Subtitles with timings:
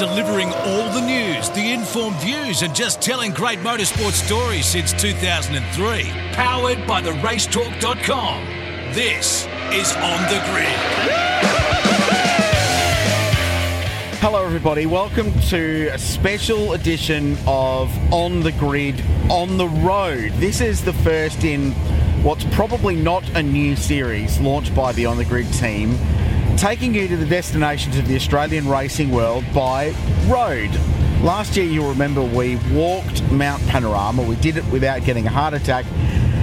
[0.00, 6.10] delivering all the news, the informed views, and just telling great motorsport stories since 2003.
[6.32, 8.46] Powered by theracetalk.com.
[8.94, 11.80] This is On the Grid.
[14.22, 14.86] Hello, everybody.
[14.86, 20.32] Welcome to a special edition of On the Grid on the Road.
[20.36, 21.72] This is the first in
[22.22, 25.90] what's probably not a new series launched by the On the Grid team,
[26.60, 29.94] taking you to the destinations of the Australian racing world by
[30.26, 30.68] road.
[31.22, 34.22] Last year, you'll remember we walked Mount Panorama.
[34.22, 35.86] We did it without getting a heart attack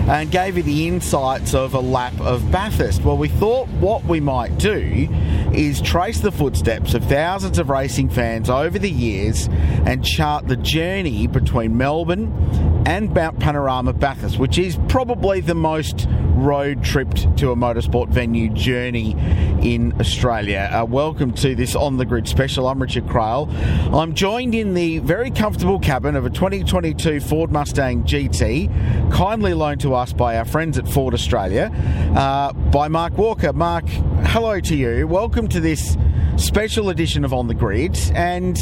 [0.08, 3.03] and gave you the insights of a lap of Bathurst.
[3.03, 5.08] Well, we thought what we might do
[5.53, 9.47] is trace the footsteps of thousands of racing fans over the years
[9.86, 12.34] and chart the journey between Melbourne
[12.88, 18.49] and Mount Panorama Bathurst, which is probably the most road tripped to a motorsport venue
[18.49, 19.13] journey
[19.61, 20.70] in Australia.
[20.71, 22.67] Uh, welcome to this On the Grid special.
[22.67, 23.49] I'm Richard Craill.
[23.93, 29.81] I'm joined in the very comfortable cabin of a 2022 Ford Mustang GT, kindly loaned
[29.81, 31.72] to us by our friends at Ford Australia,
[32.16, 33.53] uh, by Mark Walker.
[33.53, 35.08] Mark, hello to you.
[35.08, 35.97] Welcome to this
[36.38, 38.58] special edition of On the Grid and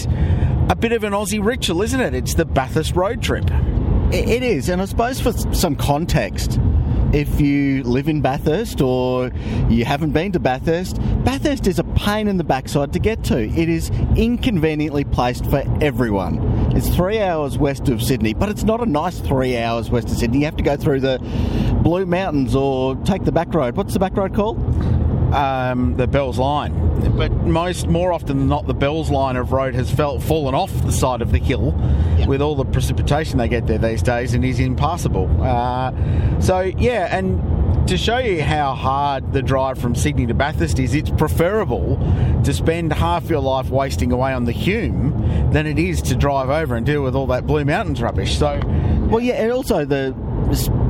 [0.69, 2.13] a bit of an Aussie ritual, isn't it?
[2.13, 3.49] It's the Bathurst road trip.
[4.11, 6.59] It is, and I suppose for some context,
[7.15, 9.31] if you live in Bathurst or
[9.69, 13.39] you haven't been to Bathurst, Bathurst is a pain in the backside to get to.
[13.39, 16.39] It is inconveniently placed for everyone.
[16.75, 20.17] It's three hours west of Sydney, but it's not a nice three hours west of
[20.17, 20.39] Sydney.
[20.39, 21.19] You have to go through the
[21.83, 23.77] Blue Mountains or take the back road.
[23.77, 24.57] What's the back road called?
[25.35, 26.73] Um, the Bells line.
[27.17, 30.71] But most, more often than not, the Bells line of road has felt fallen off
[30.83, 31.71] the side of the hill
[32.27, 35.29] with all the precipitation they get there these days and is impassable.
[35.41, 35.91] Uh,
[36.39, 40.95] so, yeah, and to show you how hard the drive from Sydney to Bathurst is,
[40.95, 41.97] it's preferable
[42.43, 46.49] to spend half your life wasting away on the Hume than it is to drive
[46.49, 48.37] over and deal with all that Blue Mountains rubbish.
[48.37, 48.59] So,
[49.09, 50.15] Well, yeah, and also the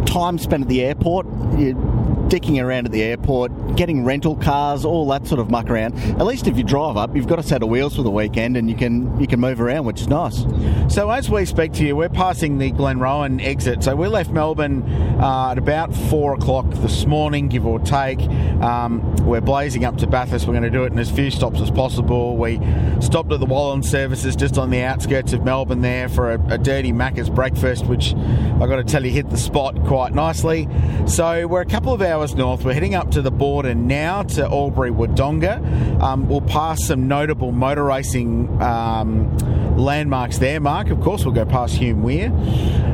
[0.06, 1.26] time spent at the airport.
[1.58, 1.95] You,
[2.27, 5.95] dicking around at the airport, getting rental cars, all that sort of muck around.
[6.19, 8.58] At least if you drive up, you've got a set of wheels for the weekend,
[8.58, 10.45] and you can you can move around, which is nice.
[10.87, 13.83] So as we speak to you, we're passing the Glenrowan exit.
[13.83, 14.83] So we left Melbourne
[15.19, 18.19] uh, at about four o'clock this morning, give or take.
[18.61, 20.47] Um, we're blazing up to Bathurst.
[20.47, 22.37] We're going to do it in as few stops as possible.
[22.37, 22.59] We
[23.02, 26.57] stopped at the Wallan services just on the outskirts of Melbourne there for a, a
[26.57, 30.67] dirty Macca's breakfast, which I've got to tell you hit the spot quite nicely.
[31.07, 32.64] So we're a couple of hours north.
[32.64, 36.02] We're heading up to the border now to Albury Wodonga.
[36.02, 39.37] Um, we'll pass some notable motor racing um,
[39.77, 40.89] landmarks there, Mark.
[40.89, 42.31] Of course, we'll go past Hume Weir.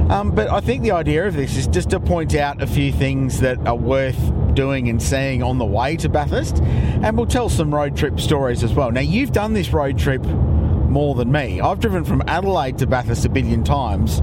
[0.09, 2.91] Um, but I think the idea of this is just to point out a few
[2.91, 4.19] things that are worth
[4.55, 8.63] doing and seeing on the way to Bathurst, and we'll tell some road trip stories
[8.63, 8.91] as well.
[8.91, 10.23] Now, you've done this road trip
[10.91, 11.59] more than me.
[11.59, 14.22] I've driven from Adelaide to Bathurst a billion times,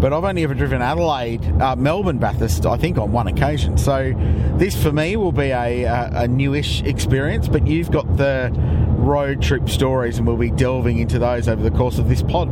[0.00, 3.76] but I've only ever driven Adelaide, uh, Melbourne, Bathurst, I think, on one occasion.
[3.78, 4.12] So
[4.56, 8.52] this for me will be a, a, a newish experience, but you've got the
[8.98, 12.48] road trip stories, and we'll be delving into those over the course of this pod.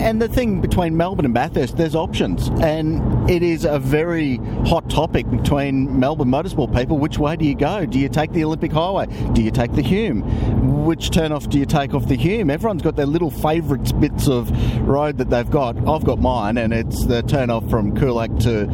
[0.00, 4.88] And the thing between Melbourne and Bathurst, there's options, and it is a very hot
[4.88, 6.96] topic between Melbourne motorsport people.
[6.96, 7.84] Which way do you go?
[7.84, 9.08] Do you take the Olympic Highway?
[9.34, 10.86] Do you take the Hume?
[10.86, 12.48] Which turn off do you take off the Hume?
[12.48, 14.50] Everyone's got their little favourite bits of
[14.88, 15.76] road that they've got.
[15.86, 18.66] I've got mine, and it's the turn off from Coolac to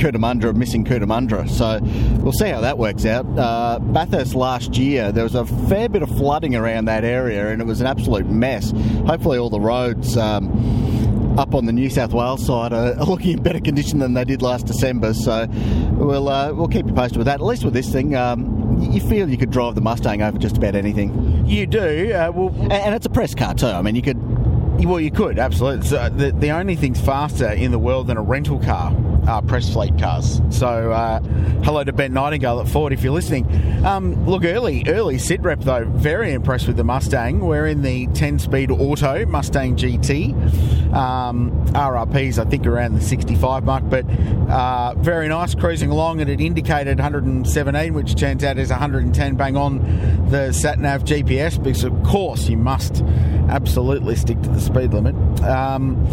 [0.00, 1.48] Cootamundra, missing Cootamundra.
[1.48, 1.78] So
[2.22, 3.26] we'll see how that works out.
[3.38, 7.60] Uh, Bathurst last year, there was a fair bit of flooding around that area, and
[7.60, 8.72] it was an absolute mess.
[9.06, 10.16] Hopefully, all the roads.
[10.16, 10.88] Um,
[11.38, 14.24] up on the New South Wales side are are looking in better condition than they
[14.24, 15.14] did last December.
[15.14, 15.46] So
[15.92, 17.34] we'll uh, we'll keep you posted with that.
[17.34, 20.56] At least with this thing, um, you feel you could drive the Mustang over just
[20.56, 22.12] about anything, You do.
[22.12, 23.66] Uh, well, and, and it's a press car too.
[23.66, 24.18] I mean, you could.
[24.84, 25.86] well, you could absolutely.
[25.86, 28.90] So the the only things faster in the world than a rental car
[29.30, 30.42] are press fleet cars.
[30.50, 31.20] So uh,
[31.62, 33.46] hello to Ben Nightingale at Ford if you're listening.
[33.86, 37.38] Um, look, early early sit rep though, very impressed with the Mustang.
[37.38, 40.34] We're in the 10 speed auto Mustang GT.
[40.92, 44.04] Um, RRPs I think around the 65 mark, but
[44.50, 49.56] uh, very nice cruising along, and it indicated 117, which turns out is 110 bang
[49.56, 49.78] on
[50.28, 53.02] the sat nav GPS because of course you must
[53.48, 55.14] absolutely stick to the speed limit.
[55.42, 56.04] Um,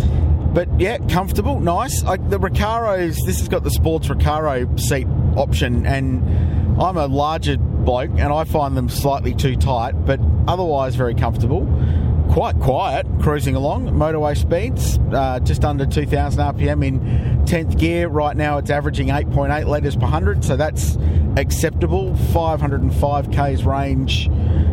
[0.58, 2.02] but yeah, comfortable, nice.
[2.02, 5.06] Like the Recaros, this has got the sports Recaro seat
[5.38, 10.96] option, and I'm a larger bloke, and I find them slightly too tight, but otherwise
[10.96, 11.68] very comfortable.
[12.32, 17.02] Quite quiet, cruising along, motorway speeds, uh, just under 2,000 RPM in
[17.46, 18.08] 10th gear.
[18.08, 20.98] Right now it's averaging 8.8 litres per 100, so that's
[21.36, 22.16] acceptable.
[22.34, 24.28] 505 k's range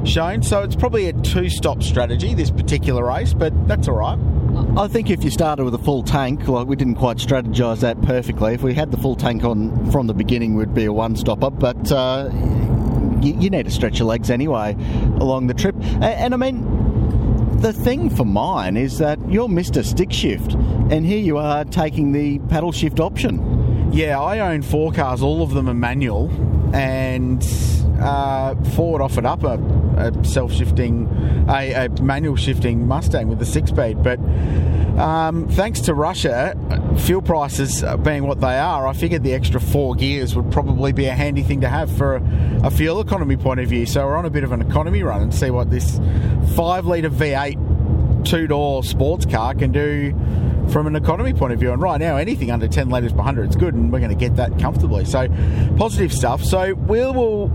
[0.08, 0.42] shown.
[0.42, 4.43] So it's probably a two stop strategy, this particular race, but that's all right.
[4.76, 8.02] I think if you started with a full tank, like we didn't quite strategise that
[8.02, 8.54] perfectly.
[8.54, 11.48] If we had the full tank on from the beginning, we'd be a one stopper.
[11.48, 12.28] But uh,
[13.22, 14.74] you, you, need to stretch your legs anyway
[15.20, 15.76] along the trip.
[15.76, 19.84] And, and I mean, the thing for mine is that you're Mr.
[19.84, 23.92] Stick Shift, and here you are taking the paddle shift option.
[23.92, 25.22] Yeah, I own four cars.
[25.22, 26.30] All of them are manual,
[26.74, 27.42] and
[28.00, 29.58] uh, Ford offered up a,
[29.96, 31.06] a self-shifting,
[31.48, 34.18] a, a, manual shifting Mustang with a six-speed, but
[34.98, 36.56] um, thanks to Russia,
[36.98, 41.06] fuel prices being what they are, I figured the extra four gears would probably be
[41.06, 43.86] a handy thing to have for a, a fuel economy point of view.
[43.86, 46.00] So we're on a bit of an economy run and see what this
[46.56, 50.12] five-litre V8 two-door sports car can do
[50.70, 51.72] from an economy point of view.
[51.72, 54.16] And right now, anything under 10 litres per 100 is good, and we're going to
[54.16, 55.04] get that comfortably.
[55.04, 55.28] So,
[55.76, 56.42] positive stuff.
[56.42, 57.50] So, we will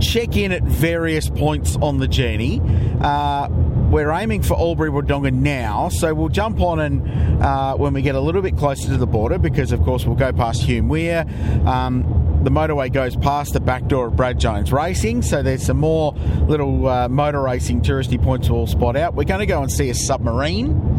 [0.00, 2.60] check in at various points on the journey.
[3.00, 3.48] Uh,
[3.92, 8.14] we're aiming for Albury Wodonga now, so we'll jump on and uh, when we get
[8.14, 11.26] a little bit closer to the border, because of course we'll go past Hume Weir.
[11.66, 15.78] Um, the motorway goes past the back door of Brad Jones Racing, so there's some
[15.78, 16.12] more
[16.48, 19.14] little uh, motor racing touristy points we'll spot out.
[19.14, 20.91] We're going to go and see a submarine.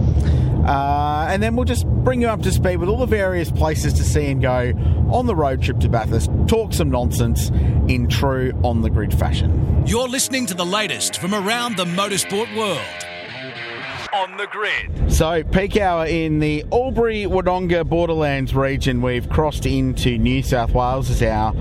[0.65, 3.93] Uh, and then we'll just bring you up to speed with all the various places
[3.93, 4.73] to see and go
[5.11, 6.29] on the road trip to Bathurst.
[6.47, 7.49] Talk some nonsense
[7.87, 9.83] in true on the grid fashion.
[9.85, 12.79] You're listening to the latest from around the motorsport world
[14.13, 15.11] on the grid.
[15.11, 19.01] So, peak hour in the Albury Wodonga Borderlands region.
[19.01, 21.53] We've crossed into New South Wales as our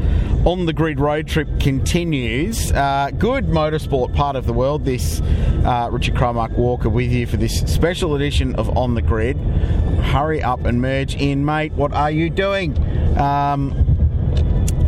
[0.44, 2.70] on the grid road trip continues.
[2.72, 4.84] Uh, good motorsport part of the world.
[4.84, 5.20] This
[5.64, 9.36] uh, Richard Craill Mark Walker with you for this special edition of On the Grid.
[9.36, 11.72] Hurry up and merge in, mate.
[11.72, 12.76] What are you doing?
[13.18, 13.88] Um,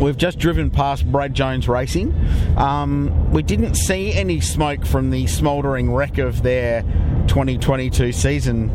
[0.01, 2.13] We've just driven past Brad Jones Racing.
[2.57, 6.83] Um, we didn't see any smoke from the smouldering wreck of their
[7.29, 8.71] 2022 season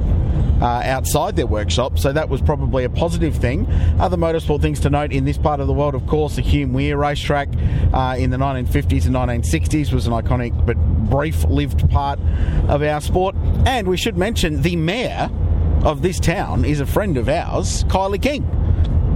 [0.62, 3.66] uh, outside their workshop, so that was probably a positive thing.
[4.00, 6.74] Other motorsport things to note in this part of the world, of course, the Hume
[6.74, 7.50] Weir racetrack
[7.94, 10.78] uh, in the 1950s and 1960s was an iconic but
[11.10, 12.20] brief lived part
[12.68, 13.36] of our sport.
[13.66, 15.30] And we should mention the mayor
[15.84, 18.59] of this town is a friend of ours, Kylie King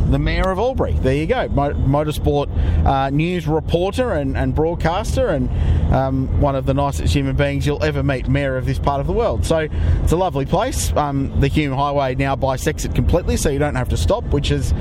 [0.10, 0.94] the Mayor of Albury.
[0.94, 2.50] There you go, motorsport
[2.86, 5.50] uh, news reporter and, and broadcaster, and
[5.94, 9.08] um, one of the nicest human beings you'll ever meet, Mayor of this part of
[9.08, 9.46] the world.
[9.46, 9.68] So
[10.04, 10.92] it's a lovely place.
[10.96, 14.52] Um, the Hume Highway now bisects it completely, so you don't have to stop, which
[14.52, 14.74] is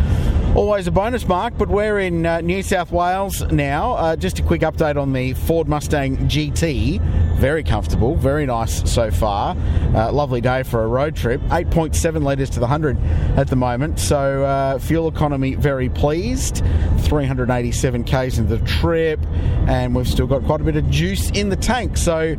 [0.54, 1.56] always a bonus mark.
[1.56, 3.92] But we're in uh, New South Wales now.
[3.92, 7.00] Uh, just a quick update on the Ford Mustang GT.
[7.42, 9.56] Very comfortable, very nice so far.
[9.96, 11.40] Uh, lovely day for a road trip.
[11.48, 12.96] 8.7 litres to the 100
[13.36, 16.62] at the moment, so uh, fuel economy very pleased.
[17.00, 19.18] 387 k's in the trip,
[19.66, 21.96] and we've still got quite a bit of juice in the tank.
[21.96, 22.36] So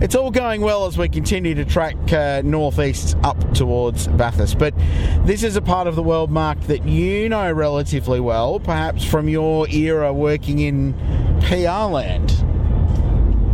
[0.00, 4.56] it's all going well as we continue to track uh, northeast up towards Bathurst.
[4.56, 4.72] But
[5.24, 9.28] this is a part of the world, Mark, that you know relatively well, perhaps from
[9.28, 10.94] your era working in
[11.40, 12.53] PR land.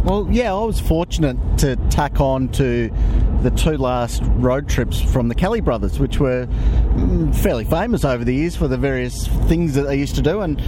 [0.04, 2.90] Well, yeah, I was fortunate to tack on to
[3.42, 8.24] the two last road trips from the Kelly brothers, which were mm, fairly famous over
[8.24, 10.40] the years for the various things that they used to do.
[10.40, 10.58] And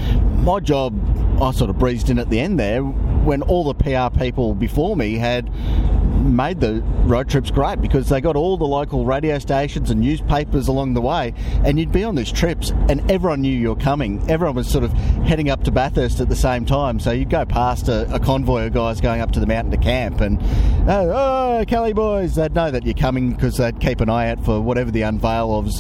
[0.45, 0.95] my job,
[1.41, 4.97] I sort of breezed in at the end there when all the PR people before
[4.97, 5.51] me had
[6.23, 10.69] made the road trips great because they got all the local radio stations and newspapers
[10.69, 14.23] along the way, and you'd be on these trips, and everyone knew you were coming.
[14.31, 14.93] Everyone was sort of
[15.25, 18.67] heading up to Bathurst at the same time, so you'd go past a, a convoy
[18.67, 20.41] of guys going up to the mountain to camp, and
[20.89, 21.11] oh,
[21.61, 24.61] oh Kelly boys, they'd know that you're coming because they'd keep an eye out for
[24.61, 25.73] whatever the unveil of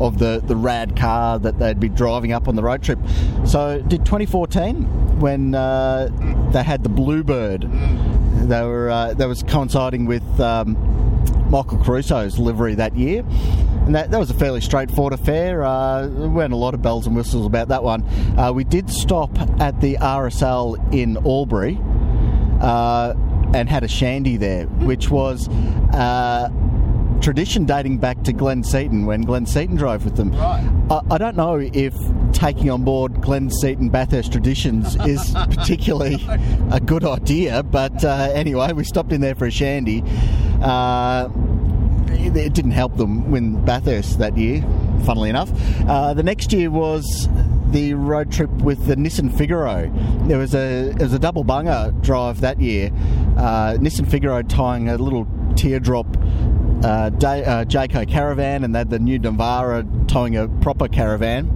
[0.00, 2.98] of the the rad car that they'd be driving up on the road trip.
[3.44, 6.08] So, did 2014 when uh,
[6.52, 7.64] they had the Bluebird
[8.50, 10.74] they were uh, that was coinciding with um,
[11.50, 13.24] Michael Caruso's livery that year,
[13.86, 15.62] and that, that was a fairly straightforward affair.
[15.62, 18.02] Uh, there weren't a lot of bells and whistles about that one.
[18.38, 21.78] Uh, we did stop at the RSL in Albury.
[22.60, 23.14] Uh,
[23.54, 26.48] and had a shandy there, which was uh,
[27.22, 30.32] tradition dating back to Glenn Seton when Glenn Seton drove with them.
[30.32, 30.68] Right.
[30.90, 31.94] I, I don't know if
[32.32, 36.18] taking on board Glenn Seton Bathurst traditions is particularly
[36.70, 40.02] a good idea, but uh, anyway, we stopped in there for a shandy.
[40.60, 41.28] Uh,
[42.08, 44.62] it didn't help them win Bathurst that year,
[45.04, 45.50] funnily enough.
[45.88, 47.28] Uh, the next year was
[47.70, 49.90] the road trip with the Nissan Figaro.
[50.26, 52.90] There was a it was a double bunger drive that year.
[53.36, 55.26] Uh, Nissan Figaro tying a little
[55.56, 56.06] teardrop
[56.84, 61.48] uh, Day, uh, Jayco caravan, and they had the new Navara towing a proper caravan.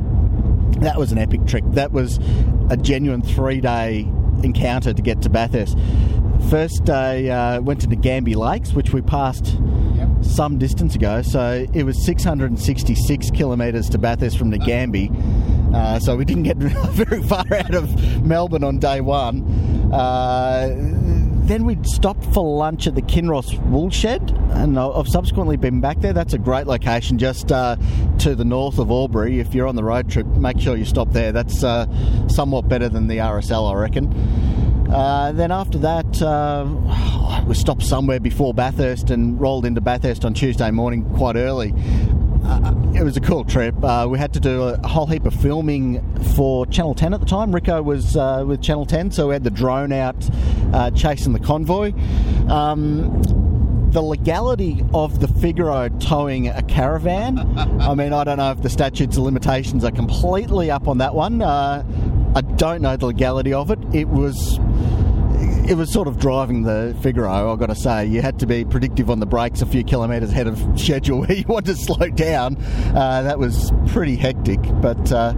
[0.80, 1.64] That was an epic trip.
[1.68, 2.18] That was
[2.70, 4.08] a genuine three day
[4.42, 5.76] encounter to get to Bathurst.
[6.50, 9.56] First day uh, went to the Gambie Lakes, which we passed
[10.22, 11.22] some distance ago.
[11.22, 15.10] So it was 666 kilometres to Bathurst from the Gambie.
[15.74, 19.42] Uh, so we didn't get very far out of Melbourne on day one.
[19.92, 21.15] Uh,
[21.46, 26.12] then we stopped for lunch at the Kinross Woolshed, and I've subsequently been back there.
[26.12, 27.76] That's a great location just uh,
[28.18, 29.38] to the north of Albury.
[29.38, 31.30] If you're on the road trip, make sure you stop there.
[31.30, 31.86] That's uh,
[32.28, 34.12] somewhat better than the RSL, I reckon.
[34.90, 40.34] Uh, then after that, uh, we stopped somewhere before Bathurst and rolled into Bathurst on
[40.34, 41.72] Tuesday morning quite early.
[42.46, 43.74] Uh, it was a cool trip.
[43.82, 46.00] Uh, we had to do a whole heap of filming
[46.36, 47.52] for Channel 10 at the time.
[47.52, 50.16] Rico was uh, with Channel 10, so we had the drone out
[50.72, 51.92] uh, chasing the convoy.
[52.48, 53.20] Um,
[53.90, 57.38] the legality of the Figaro towing a caravan.
[57.80, 61.14] I mean, I don't know if the statutes of limitations are completely up on that
[61.14, 61.42] one.
[61.42, 61.84] Uh,
[62.36, 63.78] I don't know the legality of it.
[63.92, 64.58] It was
[65.68, 68.06] it was sort of driving the Figaro, I've got to say.
[68.06, 71.32] You had to be predictive on the brakes a few kilometres ahead of schedule where
[71.32, 72.56] you wanted to slow down.
[72.94, 75.32] Uh, that was pretty hectic, but uh,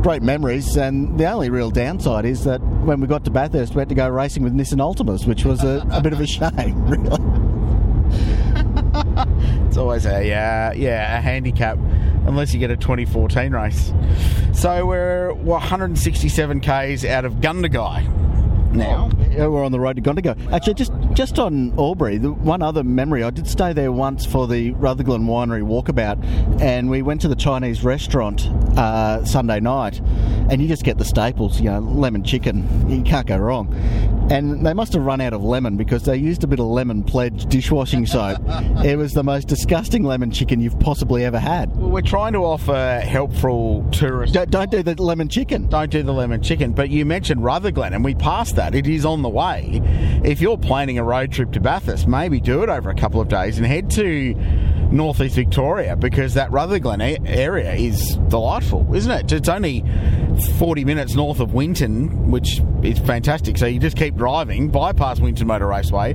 [0.00, 0.76] great memories.
[0.76, 3.94] And the only real downside is that when we got to Bathurst, we had to
[3.94, 7.18] go racing with Nissan Altimas, which was a, a bit of a shame, really.
[9.66, 11.78] it's always a uh, yeah a handicap
[12.26, 13.92] unless you get a 2014 race.
[14.54, 18.24] So we're 167 k's out of Gundagai
[18.74, 19.10] now.
[19.30, 20.52] Yeah, we're on the road to Gundagai.
[20.52, 24.46] Actually, just just on Albury, the one other memory, I did stay there once for
[24.46, 30.00] the Rutherglen Winery walkabout, and we went to the Chinese restaurant uh, Sunday night,
[30.50, 32.88] and you just get the staples, you know, lemon chicken.
[32.90, 33.74] You can't go wrong.
[34.30, 37.04] And they must have run out of lemon because they used a bit of lemon
[37.04, 38.40] pledge dishwashing soap.
[38.84, 41.76] it was the most disgusting lemon chicken you've possibly ever had.
[41.76, 44.34] Well, we're trying to offer helpful tourists.
[44.34, 45.68] Don't, don't do the lemon chicken.
[45.68, 46.72] Don't do the lemon chicken.
[46.72, 48.63] But you mentioned Rutherglen, and we passed that.
[48.72, 49.80] It is on the way.
[50.24, 53.28] If you're planning a road trip to Bathurst, maybe do it over a couple of
[53.28, 54.34] days and head to
[54.92, 59.32] northeast Victoria because that Rutherglen area is delightful, isn't it?
[59.32, 59.84] It's only
[60.58, 63.58] 40 minutes north of Winton, which is fantastic.
[63.58, 66.14] So you just keep driving, bypass Winton Motor Raceway,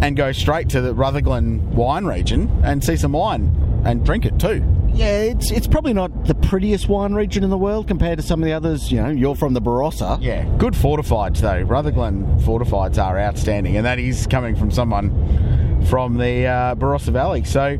[0.00, 4.38] and go straight to the Rutherglen wine region and see some wine and drink it
[4.38, 4.64] too.
[4.94, 8.42] Yeah, it's it's probably not the prettiest wine region in the world compared to some
[8.42, 8.90] of the others.
[8.90, 10.18] You know, you're from the Barossa.
[10.20, 11.60] Yeah, good fortifieds though.
[11.62, 15.10] Rutherglen fortifieds are outstanding, and that is coming from someone
[15.86, 17.44] from the uh, Barossa Valley.
[17.44, 17.78] So,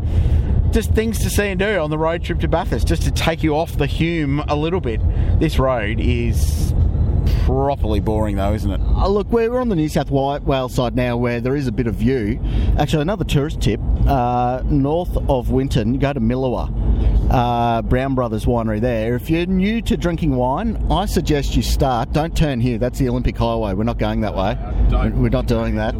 [0.71, 3.43] just things to see and do on the road trip to Bathurst, just to take
[3.43, 5.01] you off the Hume a little bit.
[5.41, 6.73] This road is
[7.45, 8.81] properly boring, though, isn't it?
[8.81, 11.87] Uh, look, we're on the New South Wales side now where there is a bit
[11.87, 12.41] of view.
[12.79, 16.71] Actually, another tourist tip uh, north of Winton, go to Milawa.
[17.31, 19.15] Uh, Brown Brothers Winery there.
[19.15, 22.13] If you're new to drinking wine, I suggest you start.
[22.13, 22.77] Don't turn here.
[22.77, 23.75] That's the Olympic Highway.
[23.75, 24.59] We're not going that way.
[24.91, 25.95] We're not doing that.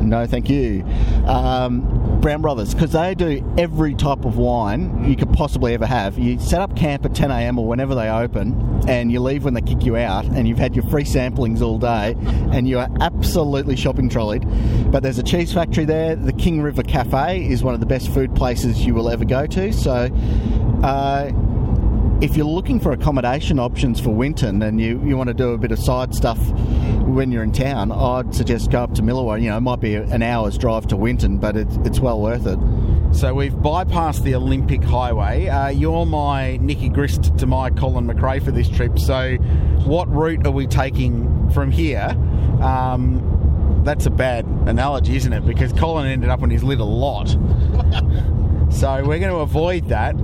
[0.00, 0.84] No, thank you.
[1.26, 6.18] Um, Brown Brothers, because they do every type of wine you could possibly ever have.
[6.18, 7.58] You set up camp at 10 a.m.
[7.58, 10.74] or whenever they open, and you leave when they kick you out, and you've had
[10.74, 12.16] your free samplings all day,
[12.52, 14.44] and you are absolutely shopping trolleyed.
[14.90, 16.16] But there's a cheese factory there.
[16.16, 19.46] The King River Cafe is one of the best food places you will ever go
[19.46, 19.72] to.
[19.72, 20.10] So.
[20.82, 21.30] Uh,
[22.20, 25.58] if you're looking for accommodation options for Winton and you, you want to do a
[25.58, 26.38] bit of side stuff
[27.06, 29.40] when you're in town, I'd suggest go up to Milawa.
[29.40, 32.46] You know, it might be an hour's drive to Winton, but it's, it's well worth
[32.46, 32.58] it.
[33.14, 35.46] So we've bypassed the Olympic Highway.
[35.46, 38.98] Uh, you're my Nicky Grist to my Colin McRae for this trip.
[38.98, 39.36] So,
[39.84, 42.08] what route are we taking from here?
[42.60, 45.46] Um, that's a bad analogy, isn't it?
[45.46, 47.28] Because Colin ended up on his lid a lot.
[48.70, 50.16] so we're going to avoid that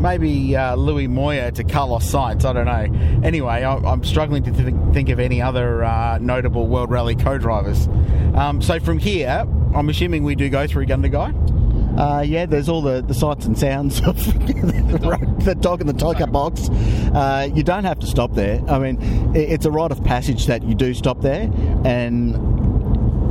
[0.00, 2.44] maybe uh, Luis Moya to Carlos Sainz.
[2.44, 3.26] I don't know.
[3.26, 7.88] Anyway, I, am struggling to th- think of any other uh, notable World Rally co-drivers.
[8.34, 11.98] Um, so from here, I'm assuming we do go through Gundagai.
[11.98, 14.16] Uh, yeah, there's all the, the sights and sounds of
[15.44, 16.68] the dog in the tucker box.
[16.68, 18.62] Uh, you don't have to stop there.
[18.68, 18.98] I mean,
[19.34, 21.50] it's a rite of passage that you do stop there,
[21.84, 22.36] and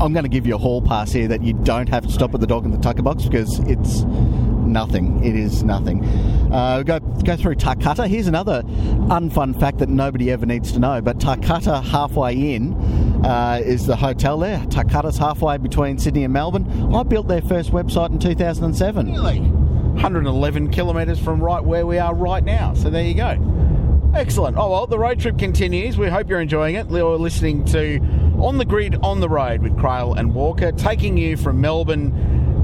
[0.02, 2.34] I'm going to give you a hall pass here that you don't have to stop
[2.34, 4.04] at the dog in the tucker box because it's
[4.66, 5.24] nothing.
[5.24, 6.04] It is nothing.
[6.52, 8.08] Uh, go go through Tarcutta.
[8.08, 11.02] Here's another unfun fact that nobody ever needs to know.
[11.02, 12.74] But Tarcutta halfway in
[13.26, 14.60] uh, is the hotel there.
[14.68, 16.94] Tarcutta's halfway between Sydney and Melbourne.
[16.94, 19.12] I built their first website in 2007.
[19.12, 19.40] Really?
[19.40, 22.74] 111 kilometres from right where we are right now.
[22.74, 23.38] So there you go.
[24.14, 24.58] Excellent.
[24.58, 25.98] Oh well, the road trip continues.
[25.98, 26.90] We hope you're enjoying it.
[26.90, 28.00] You're listening to
[28.40, 32.14] On the Grid on the Road with Craill and Walker, taking you from Melbourne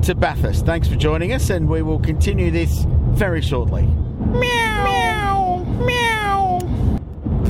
[0.04, 0.66] to Bathurst.
[0.66, 3.84] Thanks for joining us, and we will continue this very shortly.
[3.84, 7.00] Meow, meow, meow.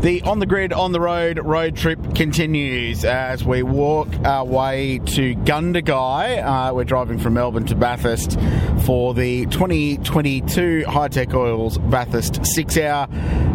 [0.02, 5.00] The on the grid, on the road road trip continues as we walk our way
[5.06, 6.44] to Gundagai.
[6.44, 8.40] Uh, we're driving from Melbourne to Bathurst
[8.86, 13.08] for the 2022 Hi-Tec Oils Bathurst six hour.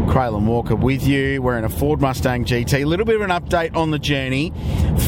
[0.07, 1.43] Craill and Walker with you.
[1.43, 2.83] We're in a Ford Mustang GT.
[2.83, 4.53] A little bit of an update on the journey.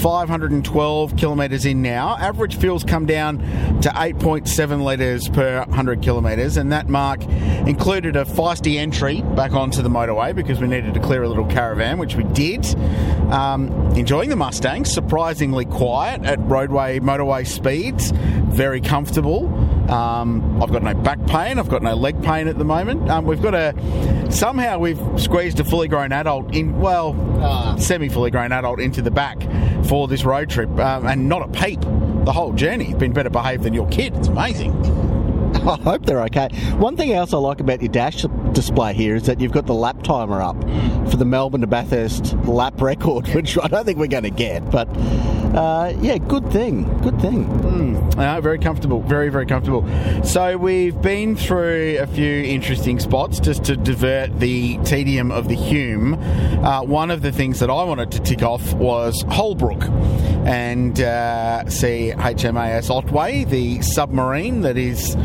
[0.00, 2.16] 512 kilometres in now.
[2.18, 3.38] Average fuel's come down
[3.80, 7.22] to 8.7 litres per 100 kilometres, and that mark
[7.66, 11.46] included a feisty entry back onto the motorway because we needed to clear a little
[11.46, 12.66] caravan, which we did.
[13.30, 19.46] Um, enjoying the Mustang, surprisingly quiet at roadway motorway speeds, very comfortable.
[19.90, 21.58] Um, I've got no back pain.
[21.58, 23.08] I've got no leg pain at the moment.
[23.10, 23.72] Um, we've got a
[24.30, 29.02] somehow we've squeezed a fully grown adult in well, uh, semi fully grown adult into
[29.02, 29.38] the back
[29.86, 32.84] for this road trip, um, and not a peep the whole journey.
[32.84, 34.14] Has been better behaved than your kid.
[34.16, 34.72] It's amazing.
[35.54, 36.48] I hope they're okay.
[36.76, 39.74] One thing else I like about your dash display here is that you've got the
[39.74, 40.60] lap timer up
[41.10, 44.70] for the Melbourne to Bathurst lap record, which I don't think we're going to get.
[44.70, 44.88] But
[45.54, 46.84] uh, yeah, good thing.
[47.00, 47.46] Good thing.
[47.46, 49.00] Mm, uh, very comfortable.
[49.00, 49.86] Very, very comfortable.
[50.24, 55.54] So we've been through a few interesting spots just to divert the tedium of the
[55.54, 56.14] Hume.
[56.14, 59.84] Uh, one of the things that I wanted to tick off was Holbrook
[60.46, 65.16] and uh, see HMAS Otway, the submarine that is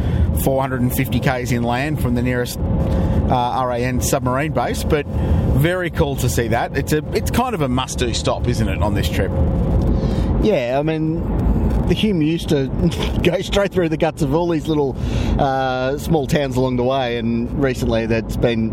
[0.43, 4.83] 450 k's inland from the nearest uh, RAN submarine base.
[4.83, 6.75] But very cool to see that.
[6.77, 9.31] It's a it's kind of a must do stop, isn't it, on this trip?
[10.43, 11.21] Yeah, I mean,
[11.87, 12.67] the Hume used to
[13.23, 14.93] go straight through the guts of all these little
[15.39, 18.71] uh, small towns along the way, and recently that's been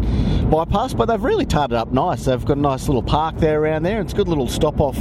[0.50, 0.96] bypassed.
[0.96, 2.24] But they've really tarred it up nice.
[2.24, 4.00] They've got a nice little park there around there.
[4.00, 4.98] It's a good little stop off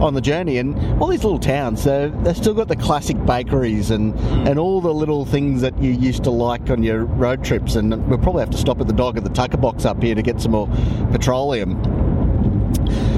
[0.00, 1.82] on the journey, and all these little towns.
[1.82, 6.22] they've still got the classic bakeries and and all the little things that you used
[6.22, 7.74] to like on your road trips.
[7.74, 10.14] And we'll probably have to stop at the dog at the tucker box up here
[10.14, 10.68] to get some more
[11.10, 11.82] petroleum.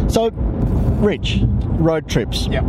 [0.08, 0.30] So,
[1.02, 2.46] Rich, road trips.
[2.46, 2.64] Yep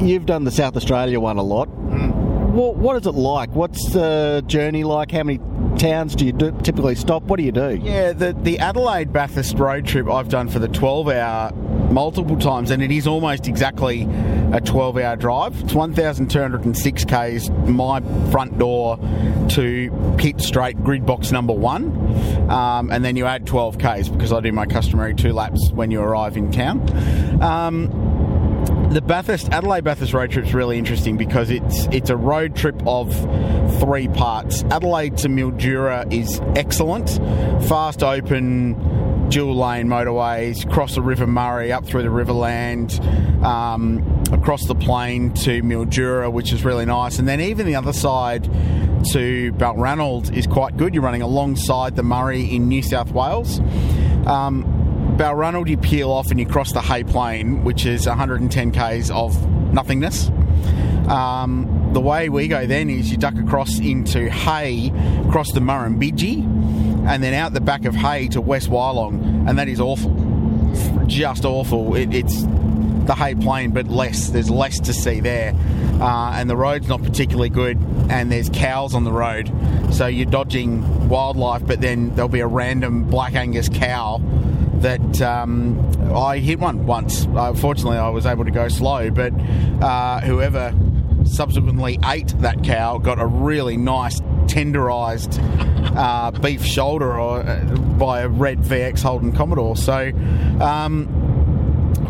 [0.00, 1.68] you've done the South Australia one a lot.
[1.68, 2.28] Mm.
[2.52, 3.50] What, what is it like?
[3.50, 5.10] What's the journey like?
[5.12, 5.38] How many
[5.78, 7.22] towns do you do, typically stop?
[7.24, 7.80] What do you do?
[7.82, 11.52] Yeah, the, the Adelaide Bathurst road trip I've done for the 12 hour
[11.90, 14.08] multiple times, and it is almost exactly
[14.52, 15.60] a 12 hour drive.
[15.62, 18.98] It's 1,206 Ks, my front door
[19.50, 21.90] to pit straight grid box number one.
[22.50, 25.90] Um, and then you add 12 Ks because I do my customary two laps when
[25.90, 27.42] you arrive in town.
[27.42, 28.07] Um,
[28.90, 32.80] the Bathurst Adelaide Bathurst road trip is really interesting because it's it's a road trip
[32.86, 33.12] of
[33.80, 34.62] three parts.
[34.64, 37.10] Adelaide to Mildura is excellent,
[37.68, 42.98] fast, open, dual lane motorways, cross the River Murray, up through the Riverland,
[43.44, 47.92] um, across the plain to Mildura, which is really nice, and then even the other
[47.92, 48.44] side
[49.12, 50.94] to Balranald is quite good.
[50.94, 53.60] You're running alongside the Murray in New South Wales.
[54.26, 54.87] Um,
[55.18, 59.50] Balranald, you peel off and you cross the Hay Plain, which is 110 k's of
[59.72, 60.28] nothingness.
[61.08, 64.92] Um, the way we go then is you duck across into Hay,
[65.32, 66.44] cross the Murrumbidgee,
[67.08, 70.14] and then out the back of Hay to West Wyalong, and that is awful.
[71.08, 71.96] Just awful.
[71.96, 72.44] It, it's
[73.06, 74.28] the Hay Plain, but less.
[74.28, 75.52] There's less to see there,
[76.00, 77.76] uh, and the road's not particularly good,
[78.08, 79.50] and there's cows on the road,
[79.90, 84.20] so you're dodging wildlife, but then there'll be a random Black Angus cow
[84.82, 85.78] that um,
[86.14, 87.26] I hit one once.
[87.26, 89.32] Uh, fortunately, I was able to go slow, but
[89.82, 90.74] uh, whoever
[91.24, 95.38] subsequently ate that cow got a really nice tenderized
[95.96, 97.64] uh, beef shoulder or, uh,
[97.98, 99.76] by a red VX Holden Commodore.
[99.76, 100.12] So.
[100.60, 101.14] Um,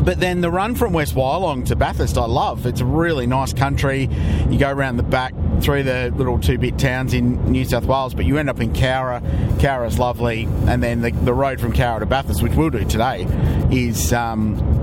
[0.01, 2.65] but then the run from West Wyalong to Bathurst, I love.
[2.65, 4.09] It's a really nice country.
[4.49, 8.15] You go around the back through the little two bit towns in New South Wales,
[8.15, 9.21] but you end up in Cowra.
[9.59, 10.45] Cowra's lovely.
[10.67, 13.27] And then the, the road from Cowra to Bathurst, which we'll do today,
[13.71, 14.13] is.
[14.13, 14.79] Um,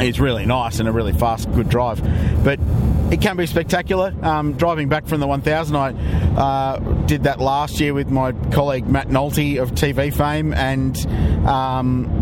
[0.00, 2.02] is really nice and a really fast, good drive.
[2.42, 2.58] But
[3.12, 4.14] it can be spectacular.
[4.22, 5.90] Um, driving back from the 1000, I
[6.36, 10.96] uh, did that last year with my colleague Matt Nolte of TV fame, and
[11.46, 12.19] um,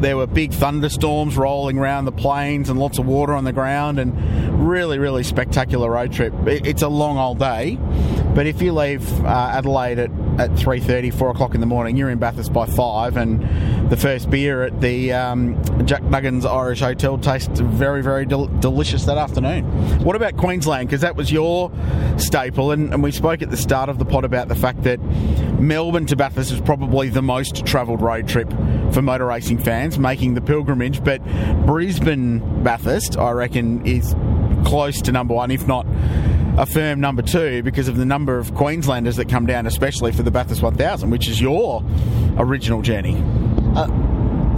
[0.00, 3.98] there were big thunderstorms rolling around the plains and lots of water on the ground,
[3.98, 4.14] and
[4.68, 6.32] really, really spectacular road trip.
[6.46, 7.78] It's a long old day,
[8.34, 12.10] but if you leave uh, Adelaide at, at 3.30, 4 o'clock in the morning, you're
[12.10, 17.18] in Bathurst by 5, and the first beer at the um, Jack Duggans Irish Hotel
[17.18, 19.64] tastes very, very del- delicious that afternoon.
[20.02, 20.88] What about Queensland?
[20.88, 21.70] Because that was your
[22.16, 24.98] staple, and, and we spoke at the start of the pod about the fact that
[25.58, 28.50] Melbourne to Bathurst is probably the most travelled road trip
[28.92, 31.02] for motor racing fans making the pilgrimage.
[31.02, 31.24] But
[31.66, 34.14] Brisbane Bathurst, I reckon, is
[34.64, 35.86] close to number one, if not
[36.56, 40.22] a firm number two, because of the number of Queenslanders that come down, especially for
[40.22, 41.82] the Bathurst 1000, which is your
[42.38, 43.20] original journey.
[43.74, 43.88] Uh,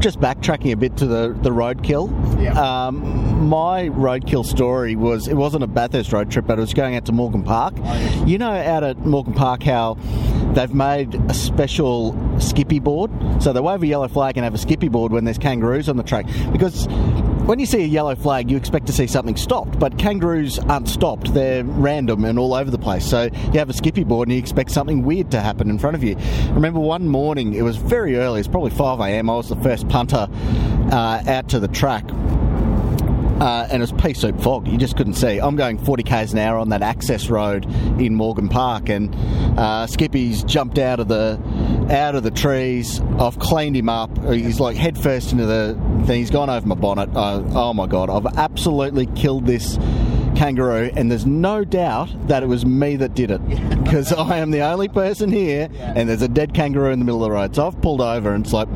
[0.00, 2.10] just backtracking a bit to the, the roadkill.
[2.42, 2.52] Yeah.
[2.60, 6.96] Um, my roadkill story was it wasn't a Bathurst road trip, but it was going
[6.96, 7.74] out to Morgan Park.
[7.78, 8.24] yeah.
[8.26, 9.94] You know, out at Morgan Park, how
[10.56, 13.10] they've made a special skippy board.
[13.42, 15.98] So they wave a yellow flag and have a skippy board when there's kangaroos on
[15.98, 16.26] the track.
[16.50, 16.86] Because
[17.46, 20.88] when you see a yellow flag, you expect to see something stopped, but kangaroos aren't
[20.88, 21.34] stopped.
[21.34, 23.04] They're random and all over the place.
[23.04, 25.94] So you have a skippy board and you expect something weird to happen in front
[25.94, 26.16] of you.
[26.16, 29.28] I remember one morning, it was very early, it's probably 5 a.m.
[29.28, 30.26] I was the first punter
[30.90, 32.04] uh, out to the track
[33.40, 34.66] uh, and it was pea soup fog.
[34.66, 35.38] You just couldn't see.
[35.38, 37.66] I'm going 40 k's an hour on that access road
[38.00, 39.14] in Morgan Park, and
[39.58, 41.40] uh, Skippy's jumped out of the
[41.90, 43.00] out of the trees.
[43.18, 44.10] I've cleaned him up.
[44.32, 45.74] He's like head first into the
[46.06, 46.20] thing.
[46.20, 47.10] He's gone over my bonnet.
[47.14, 48.10] Uh, oh my god!
[48.10, 49.78] I've absolutely killed this
[50.36, 53.40] kangaroo, and there's no doubt that it was me that did it
[53.82, 57.22] because I am the only person here, and there's a dead kangaroo in the middle
[57.24, 57.54] of the road.
[57.54, 58.68] So I've pulled over, and it's like,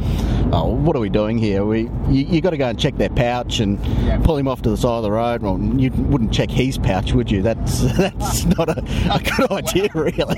[0.52, 1.64] oh, what are we doing here?
[1.64, 4.18] We you, you got to go and check their pouch and Yeah.
[4.22, 5.42] pull him off to the side of the road.
[5.42, 7.42] Well, you wouldn't check his pouch, would you?
[7.42, 8.80] That's that's not a,
[9.12, 10.36] a good idea, really.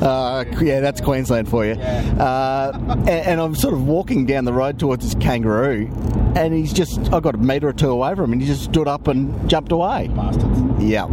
[0.00, 1.72] Uh, yeah, that's Queensland for you.
[1.72, 5.88] Uh, and, and I'm sort of walking down the road towards this kangaroo,
[6.36, 8.64] and he's just, I got a metre or two away from him, and he just
[8.64, 10.08] stood up and jumped away.
[10.08, 10.82] Bastards.
[10.82, 11.06] Yeah.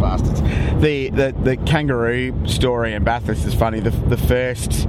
[0.00, 0.40] Bastards.
[0.80, 3.80] The, the the kangaroo story in Bathurst is funny.
[3.80, 4.88] The, the first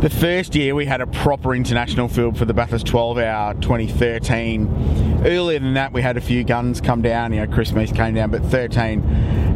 [0.00, 5.22] the first year we had a proper international field for the Bathurst 12 hour 2013.
[5.24, 7.32] Earlier than that, we had a few guns come down.
[7.32, 9.02] You know, Chris came down, but 13.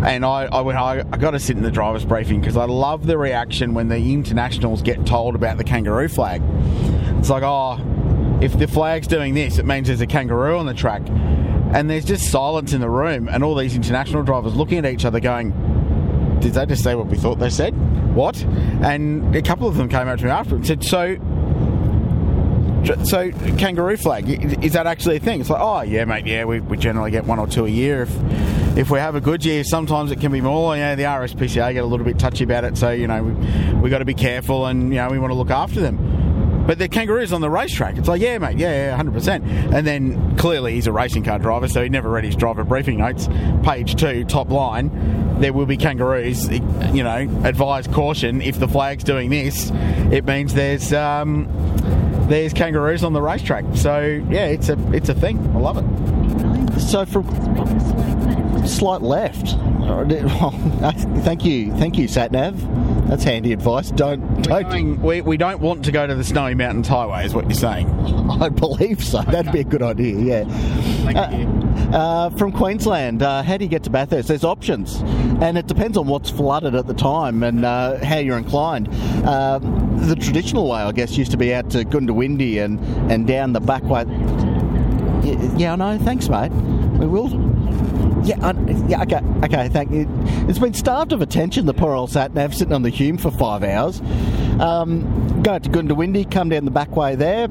[0.07, 2.65] And I, I went, I, I got to sit in the driver's briefing because I
[2.65, 6.41] love the reaction when the internationals get told about the kangaroo flag.
[7.19, 7.79] It's like, oh,
[8.41, 11.03] if the flag's doing this, it means there's a kangaroo on the track.
[11.75, 15.05] And there's just silence in the room, and all these international drivers looking at each
[15.05, 15.53] other going,
[16.41, 17.75] Did they just say what we thought they said?
[18.15, 18.43] What?
[18.83, 21.17] And a couple of them came up to me after and said, So,
[23.05, 24.29] so kangaroo flag
[24.65, 25.41] is that actually a thing?
[25.41, 28.03] It's like, oh, yeah, mate, yeah, we, we generally get one or two a year.
[28.03, 28.17] If
[28.79, 30.77] if we have a good year, sometimes it can be more.
[30.77, 33.75] You know, the RSPCA get a little bit touchy about it, so, you know, we,
[33.75, 35.97] we got to be careful and, you know, we want to look after them.
[36.69, 37.97] But the kangaroos on the racetrack.
[37.97, 39.43] It's like, yeah, mate, yeah, yeah, hundred percent.
[39.75, 42.99] And then clearly he's a racing car driver, so he never read his driver briefing
[42.99, 43.27] notes.
[43.63, 46.47] Page two, top line, there will be kangaroos.
[46.51, 48.43] You know, advise caution.
[48.43, 49.71] If the flag's doing this,
[50.13, 51.49] it means there's um,
[52.29, 53.65] there's kangaroos on the racetrack.
[53.73, 55.39] So yeah, it's a it's a thing.
[55.57, 56.81] I love it.
[56.81, 57.25] So from
[58.67, 59.57] slight left.
[61.25, 62.88] Thank you, thank you, Satnav.
[63.09, 63.91] That's handy advice.
[63.91, 64.63] Don't don't.
[64.69, 67.55] Going- we, we don't want to go to the Snowy Mountains Highway, is what you're
[67.55, 67.89] saying.
[68.41, 69.23] I believe so.
[69.23, 70.19] That'd be a good idea.
[70.19, 70.45] Yeah.
[71.05, 71.97] Thank Uh, you.
[71.97, 74.29] uh, from Queensland, uh, how do you get to Bathurst?
[74.29, 74.97] There's options,
[75.41, 78.89] and it depends on what's flooded at the time and uh, how you're inclined.
[79.25, 82.79] Uh, the traditional way, I guess, used to be out to Goondiwindi and,
[83.11, 84.05] and down the back way.
[85.25, 85.99] Yeah, yeah, I know.
[86.05, 86.53] Thanks, mate.
[86.53, 87.29] We will.
[88.29, 88.53] Yeah,
[88.89, 90.07] yeah, okay, okay, thank you.
[90.51, 93.31] It's been starved of attention, the poor old sat nav sitting on the Hume for
[93.31, 94.03] five hours.
[94.61, 97.49] Um, go to Goondiwindi, come down the back way there.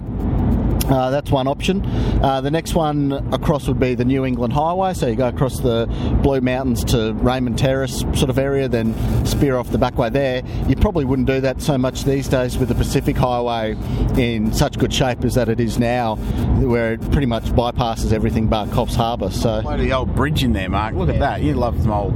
[0.90, 1.86] Uh, that's one option.
[2.24, 4.94] Uh, the next one across would be the New England Highway.
[4.94, 5.86] So you go across the
[6.24, 8.96] Blue Mountains to Raymond Terrace sort of area, then
[9.26, 10.44] spear off the back way there.
[10.68, 13.76] You probably wouldn't do that so much these days with the Pacific Highway
[14.18, 18.48] in such good shape as that it is now, where it pretty much bypasses everything
[18.48, 19.30] but Coffs Harbour.
[19.30, 20.96] So the old bridge in there, Mark.
[20.96, 21.42] Look at that.
[21.42, 22.14] You love some old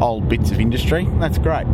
[0.00, 1.06] old bits of industry.
[1.18, 1.66] That's great.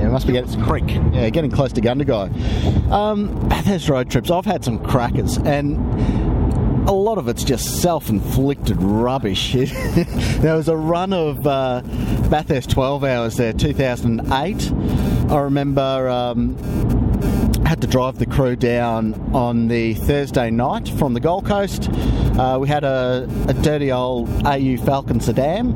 [0.00, 0.88] Yeah, it must be It's creek.
[1.12, 2.90] Yeah, getting close to Gundagai.
[2.90, 4.30] Um, Bathurst road trips.
[4.30, 5.76] I've had some crackers, and
[6.88, 9.52] a lot of it's just self-inflicted rubbish.
[10.38, 11.82] there was a run of uh,
[12.30, 14.72] Bathurst 12 hours there, 2008.
[15.30, 16.08] I remember.
[16.08, 16.56] Um,
[17.66, 21.88] had to drive the crew down on the Thursday night from the Gold Coast.
[22.36, 25.72] Uh, we had a, a dirty old AU Falcon sedan,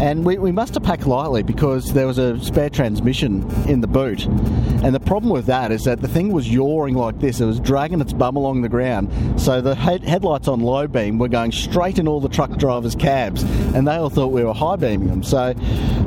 [0.00, 3.86] and we, we must have packed lightly because there was a spare transmission in the
[3.88, 4.24] boot.
[4.26, 7.58] And the problem with that is that the thing was yawing like this, it was
[7.58, 9.40] dragging its bum along the ground.
[9.40, 12.94] So the head, headlights on low beam were going straight in all the truck drivers'
[12.94, 13.42] cabs,
[13.74, 15.24] and they all thought we were high beaming them.
[15.24, 15.38] So,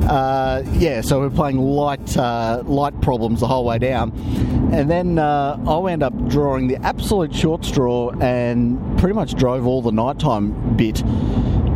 [0.08, 4.12] uh, yeah, so we're playing light, uh, light problems the whole way down.
[4.72, 9.66] And then uh, I wound up drawing the absolute short straw and pretty much drove
[9.66, 11.02] all the nighttime bit.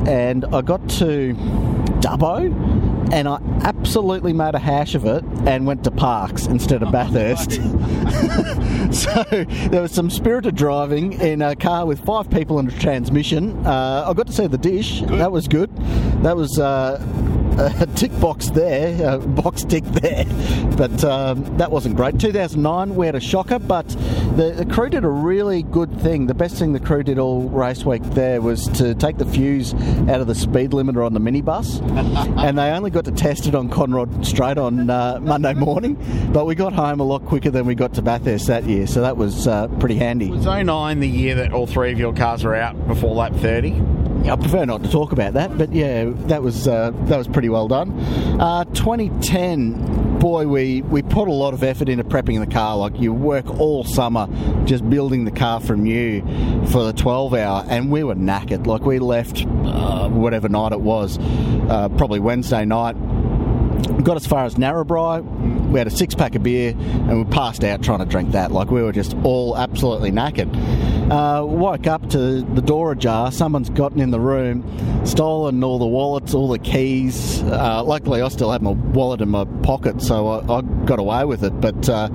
[0.08, 1.34] And I got to
[2.06, 6.92] Dubbo and I absolutely made a hash of it and went to Parkes instead of
[6.92, 7.52] Bathurst.
[8.92, 9.22] so
[9.70, 13.66] there was some spirited driving in a car with five people in a transmission.
[13.66, 15.00] Uh, I got to see the dish.
[15.02, 15.74] That was good.
[16.22, 16.58] That was.
[16.58, 17.04] Uh,
[17.80, 20.26] a tick box there, a box tick there,
[20.76, 22.20] but um, that wasn't great.
[22.20, 23.86] 2009, we had a shocker, but
[24.36, 26.26] The, the crew did a really good thing.
[26.26, 29.72] The best thing the crew did all race week there was to take the fuse
[29.72, 31.80] out of the speed limiter on the minibus,
[32.44, 35.96] and they only got to test it on Conrod Straight on uh, Monday morning.
[36.34, 39.00] But we got home a lot quicker than we got to Bathurst that year, so
[39.00, 40.30] that was uh, pretty handy.
[40.30, 44.05] Was 09 the year that all three of your cars were out before lap 30?
[44.28, 47.48] I prefer not to talk about that, but yeah, that was uh, that was pretty
[47.48, 47.92] well done.
[48.40, 52.76] Uh, 2010, boy, we we put a lot of effort into prepping the car.
[52.76, 54.28] Like you work all summer
[54.64, 56.22] just building the car from new
[56.66, 58.66] for the 12 hour, and we were knackered.
[58.66, 62.96] Like we left uh, whatever night it was, uh, probably Wednesday night.
[64.02, 65.22] Got as far as Narrabri.
[65.70, 68.52] We had a six pack of beer and we passed out trying to drink that.
[68.52, 70.54] Like we were just all absolutely knackered.
[71.10, 73.30] Uh, woke up to the door ajar.
[73.30, 74.64] Someone's gotten in the room,
[75.06, 77.42] stolen all the wallets, all the keys.
[77.42, 81.24] Uh, luckily, I still had my wallet in my pocket, so I, I got away
[81.24, 81.60] with it.
[81.60, 82.08] But uh,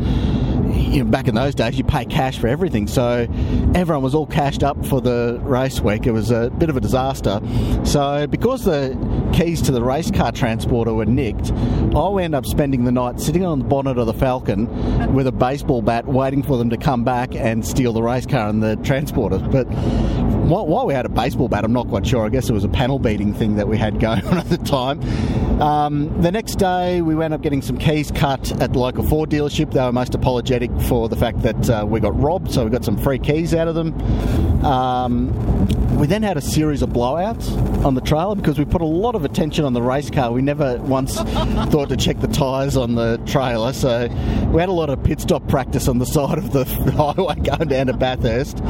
[0.91, 2.85] you know, back in those days, you pay cash for everything.
[2.87, 3.25] So
[3.73, 6.05] everyone was all cashed up for the race week.
[6.05, 7.39] It was a bit of a disaster.
[7.85, 8.97] So because the
[9.33, 13.45] keys to the race car transporter were nicked, I ended up spending the night sitting
[13.45, 17.03] on the bonnet of the Falcon with a baseball bat, waiting for them to come
[17.03, 19.39] back and steal the race car and the transporter.
[19.39, 19.67] But
[20.51, 22.25] why we had a baseball bat, I'm not quite sure.
[22.25, 24.57] I guess it was a panel beating thing that we had going on at the
[24.57, 25.01] time.
[25.61, 29.29] Um, the next day, we wound up getting some keys cut at the local Ford
[29.29, 29.71] dealership.
[29.71, 32.83] They were most apologetic for the fact that uh, we got robbed, so we got
[32.83, 33.93] some free keys out of them.
[34.65, 35.31] Um,
[36.01, 39.13] we then had a series of blowouts on the trailer because we put a lot
[39.13, 40.31] of attention on the race car.
[40.31, 44.07] We never once thought to check the tyres on the trailer, so
[44.51, 47.69] we had a lot of pit stop practice on the side of the highway going
[47.69, 48.61] down to Bathurst.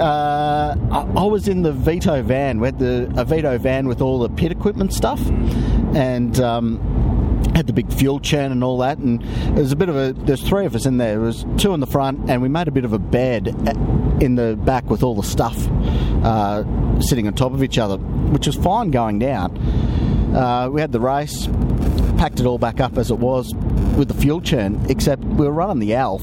[0.00, 2.58] Uh, I, was in the Vito van.
[2.58, 5.24] We had the a Vito van with all the pit equipment stuff,
[5.94, 6.40] and.
[6.40, 6.96] Um,
[7.54, 10.12] had the big fuel churn and all that, and there was a bit of a.
[10.12, 11.12] There's three of us in there.
[11.12, 13.48] There was two in the front, and we made a bit of a bed
[14.20, 15.56] in the back with all the stuff
[16.24, 19.56] uh, sitting on top of each other, which was fine going down.
[20.34, 21.46] Uh, we had the race,
[22.18, 23.54] packed it all back up as it was
[23.96, 26.22] with the fuel churn, except we were running the Alf,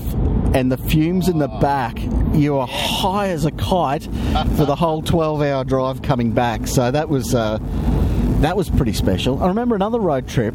[0.54, 1.98] and the fumes in the back,
[2.34, 4.04] you were high as a kite
[4.56, 6.68] for the whole 12-hour drive coming back.
[6.68, 7.60] So that was uh,
[8.42, 9.44] that was pretty special.
[9.44, 10.54] I remember another road trip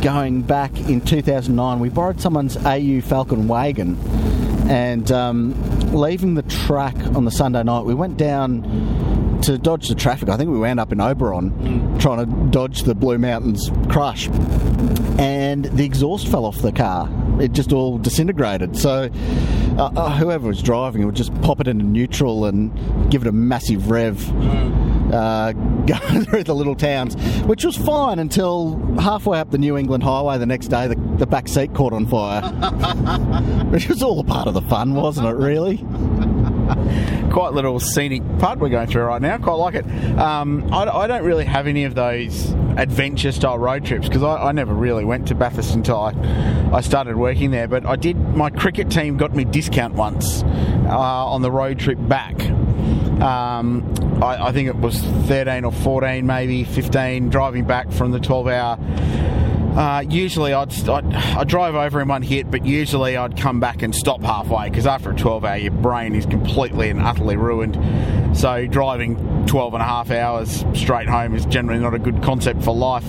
[0.00, 1.80] going back in 2009.
[1.80, 3.98] We borrowed someone's AU Falcon wagon,
[4.70, 5.54] and um,
[5.92, 10.28] leaving the track on the Sunday night, we went down to dodge the traffic.
[10.28, 12.00] I think we wound up in Oberon mm.
[12.00, 14.28] trying to dodge the Blue Mountains crush,
[15.18, 17.08] and the exhaust fell off the car
[17.40, 18.76] it just all disintegrated.
[18.76, 19.10] So
[19.78, 23.32] uh, uh, whoever was driving would just pop it into neutral and give it a
[23.32, 24.16] massive rev.
[24.16, 24.87] Mm.
[25.12, 25.52] Uh,
[25.88, 30.36] going through the little towns, which was fine until halfway up the New England Highway
[30.36, 32.42] the next day, the, the back seat caught on fire.
[33.70, 35.78] which was all a part of the fun, wasn't it, really?
[37.30, 39.38] quite little scenic part we're going through right now.
[39.38, 39.86] Quite like it.
[40.18, 44.48] Um, I, I, don't really have any of those adventure style road trips because I,
[44.48, 47.68] I, never really went to Bathurst until I, I started working there.
[47.68, 48.16] But I did.
[48.34, 52.36] My cricket team got me discount once uh, on the road trip back.
[53.22, 58.20] Um, I, I think it was 13 or 14, maybe 15, driving back from the
[58.20, 58.78] 12 hour
[59.78, 63.82] uh, usually I'd, I'd, I'd, drive over in one hit, but usually I'd come back
[63.82, 67.76] and stop halfway because after a 12 hour, your brain is completely and utterly ruined.
[68.36, 72.64] So driving 12 and a half hours straight home is generally not a good concept
[72.64, 73.08] for life.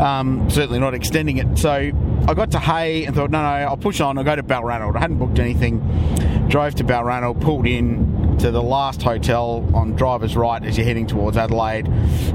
[0.00, 1.58] Um, certainly not extending it.
[1.58, 4.16] So I got to Hay and thought, no, no, I'll push on.
[4.16, 4.96] I'll go to Balranald.
[4.96, 5.80] I hadn't booked anything.
[6.48, 8.05] Drove to Balranald, pulled in
[8.38, 11.86] to the last hotel on driver's right as you're heading towards Adelaide.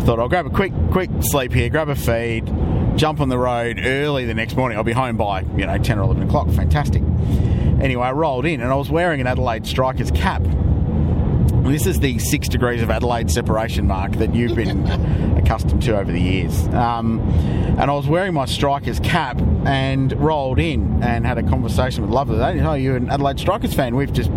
[0.04, 2.48] Thought I'll grab a quick, quick sleep here, grab a feed
[2.96, 4.78] jump on the road early the next morning.
[4.78, 6.50] I'll be home by, you know, 10 or 11 o'clock.
[6.50, 7.02] Fantastic.
[7.82, 10.42] Anyway, I rolled in and I was wearing an Adelaide Strikers cap.
[11.64, 14.86] This is the six degrees of Adelaide separation mark that you've been
[15.38, 16.68] accustomed to over the years.
[16.70, 17.20] Um,
[17.80, 22.12] and I was wearing my Strikers cap and rolled in and had a conversation with
[22.12, 22.38] Lovely.
[22.38, 23.96] They, oh, you're an Adelaide Strikers fan.
[23.96, 24.32] We've just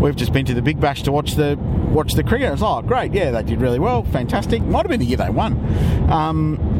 [0.00, 1.56] we've just been to the Big Bash to watch the
[1.90, 2.48] watch the cricket.
[2.48, 4.62] I was, oh, great, yeah, they did really well, fantastic.
[4.62, 6.10] Might have been the year they won.
[6.10, 6.79] Um,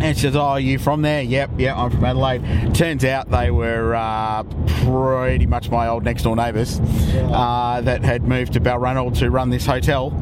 [0.00, 1.22] and she says, Oh, are you from there?
[1.22, 2.74] Yep, yep, I'm from Adelaide.
[2.74, 4.42] Turns out they were uh,
[4.84, 9.50] pretty much my old next door neighbours uh, that had moved to Balranald to run
[9.50, 10.12] this hotel.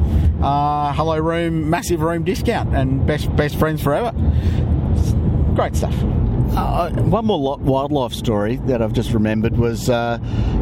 [0.41, 4.11] Uh, hello room, massive room discount, and best best friends forever.
[5.55, 5.95] Great stuff.
[6.51, 10.17] Uh, one more wildlife story that I've just remembered was uh,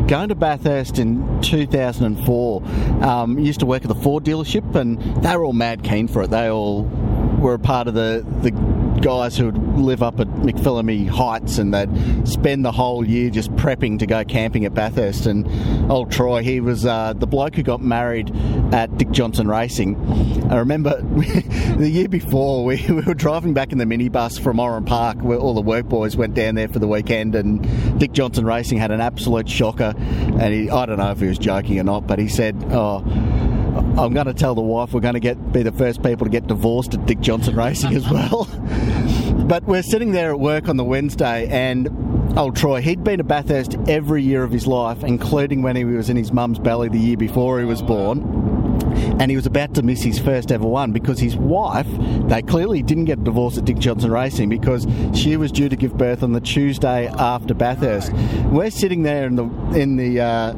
[0.07, 2.63] going to Bathurst in 2004.
[3.03, 6.23] Um, used to work at the Ford dealership, and they were all mad keen for
[6.23, 6.29] it.
[6.29, 6.83] They all
[7.39, 8.51] were a part of the, the
[9.01, 13.99] guys who live up at McPhillamy Heights and they'd spend the whole year just prepping
[13.99, 15.25] to go camping at Bathurst.
[15.25, 15.47] And
[15.91, 18.31] old Troy, he was uh, the bloke who got married
[18.73, 19.95] at Dick Johnson Racing.
[20.51, 24.85] I remember the year before we, we were driving back in the minibus from Oran
[24.85, 28.45] Park where all the work boys went down there for the weekend and Dick Johnson
[28.45, 29.93] Racing had an absolute shocker.
[29.97, 33.03] And he, I don't know if he was joking or not, but he said, oh,
[33.97, 36.29] I'm going to tell the wife we're going to get be the first people to
[36.29, 38.45] get divorced at Dick Johnson Racing as well.
[39.47, 43.23] but we're sitting there at work on the Wednesday, and old Troy, he'd been to
[43.23, 46.99] Bathurst every year of his life, including when he was in his mum's belly the
[46.99, 48.45] year before he was born.
[49.19, 51.87] And he was about to miss his first ever one because his wife,
[52.27, 55.97] they clearly didn't get divorced at Dick Johnson Racing because she was due to give
[55.97, 58.13] birth on the Tuesday after Bathurst.
[58.51, 60.53] We're sitting there in the in the uh,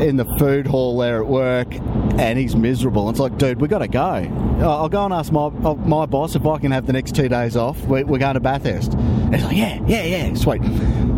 [0.00, 1.72] in the food hall there at work,
[2.28, 3.08] and he's miserable.
[3.10, 4.26] It's like, dude, we got to go.
[4.60, 7.28] I'll go and ask my uh, my boss if I can have the next two
[7.28, 7.80] days off.
[7.84, 8.94] We're, going to Bathurst.
[8.94, 10.60] And he's like, yeah, yeah, yeah, sweet.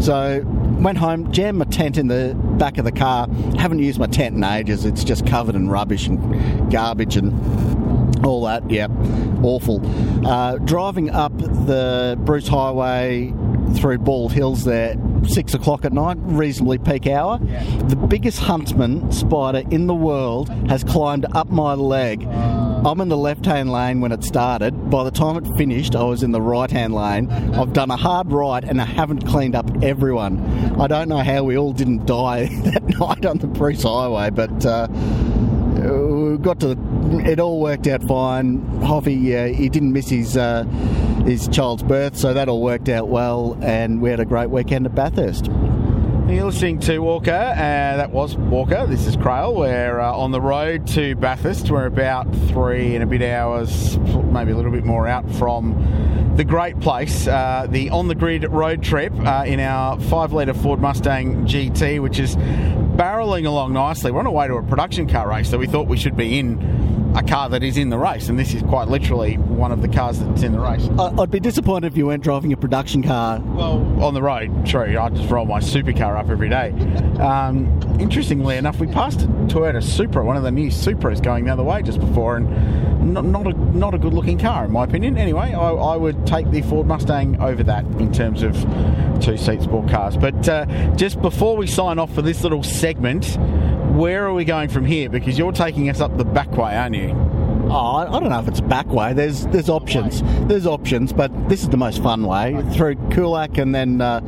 [0.03, 0.43] So
[0.81, 3.29] went home, jammed my tent in the back of the car.
[3.59, 4.85] Haven't used my tent in ages.
[4.85, 7.33] It's just covered in rubbish and garbage and
[8.25, 8.71] all that.
[8.71, 8.91] Yep,
[9.43, 9.81] awful.
[10.27, 13.33] Uh, driving up the Bruce Highway
[13.75, 14.97] through Bald Hills there,
[15.29, 17.39] six o'clock at night, reasonably peak hour.
[17.43, 17.65] Yeah.
[17.89, 22.27] The biggest huntsman spider in the world has climbed up my leg.
[22.83, 24.91] I'm in the left hand lane when it started.
[24.91, 27.31] By the time it finished, I was in the right hand lane.
[27.31, 30.41] I've done a hard right and I haven't cleaned up everyone.
[30.81, 34.65] I don't know how we all didn't die that night on the Bruce Highway, but.
[34.65, 34.89] Uh,
[36.21, 36.77] we got to
[37.25, 38.61] it all worked out fine.
[38.83, 40.65] Hoffy, uh, he didn't miss his uh,
[41.25, 44.87] his child's birth, so that all worked out well, and we had a great weekend
[44.87, 45.49] at Bathurst.
[46.31, 47.33] You're listening to Walker.
[47.33, 47.57] Uh,
[47.97, 48.87] that was Walker.
[48.87, 49.57] This is Craill.
[49.57, 51.73] We're uh, on the road to Bathurst.
[51.73, 56.45] We're about three and a bit hours, maybe a little bit more out from the
[56.45, 60.81] great place, uh, the on the grid road trip uh, in our five litre Ford
[60.81, 64.13] Mustang GT, which is barreling along nicely.
[64.13, 66.39] We're on our way to a production car race, so we thought we should be
[66.39, 69.83] in a car that is in the race, and this is quite literally one of
[69.83, 70.89] the cars that's in the race.
[70.99, 73.41] I'd be disappointed if you weren't driving a production car.
[73.41, 74.99] Well, on the road, true.
[74.99, 76.71] I just roll my supercar up every day.
[77.21, 81.53] Um, interestingly enough, we passed a Toyota Supra, one of the new Supras, going the
[81.53, 84.85] other way just before, and not, not a not a good looking car in my
[84.85, 85.17] opinion.
[85.17, 88.55] Anyway, I, I, would take the Ford Mustang over that in terms of
[89.21, 90.17] two seat sport cars.
[90.17, 93.39] But uh, just before we sign off for this little segment
[94.01, 95.11] where are we going from here?
[95.11, 97.40] Because you're taking us up the back way, aren't you?
[97.73, 99.13] Oh, I don't know if it's back way.
[99.13, 100.23] There's there's options.
[100.49, 104.19] There's options, but this is the most fun way through Coolac and then uh,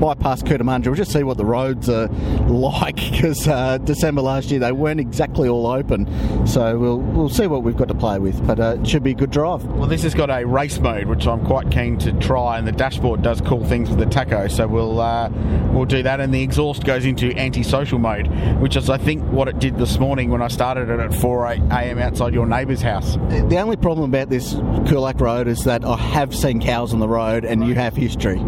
[0.00, 0.86] bypass Cootamundra.
[0.86, 2.06] We'll just see what the roads are
[2.46, 6.06] like because uh, December last year they weren't exactly all open.
[6.46, 9.10] So we'll we'll see what we've got to play with, but uh, it should be
[9.10, 9.64] a good drive.
[9.64, 12.72] Well, this has got a race mode, which I'm quite keen to try, and the
[12.72, 14.46] dashboard does cool things with the taco.
[14.46, 15.28] So we'll uh,
[15.72, 18.28] we'll do that, and the exhaust goes into anti-social mode,
[18.60, 21.46] which is I think what it did this morning when I started it at 4
[21.46, 21.98] a.m.
[21.98, 23.16] outside your neighbour's house house.
[23.48, 27.08] The only problem about this Coolac Road is that I have seen cows on the
[27.08, 28.38] road, and you have history.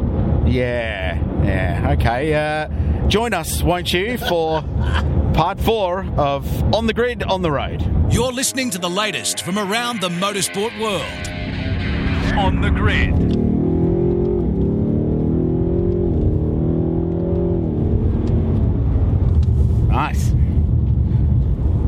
[0.46, 2.34] Yeah, yeah, okay.
[2.34, 4.62] Uh, join us, won't you, for
[5.34, 7.82] part four of On the Grid, On the Road.
[8.12, 11.28] You're listening to the latest from around the motorsport world.
[12.38, 13.14] On the Grid.
[19.88, 20.30] Nice.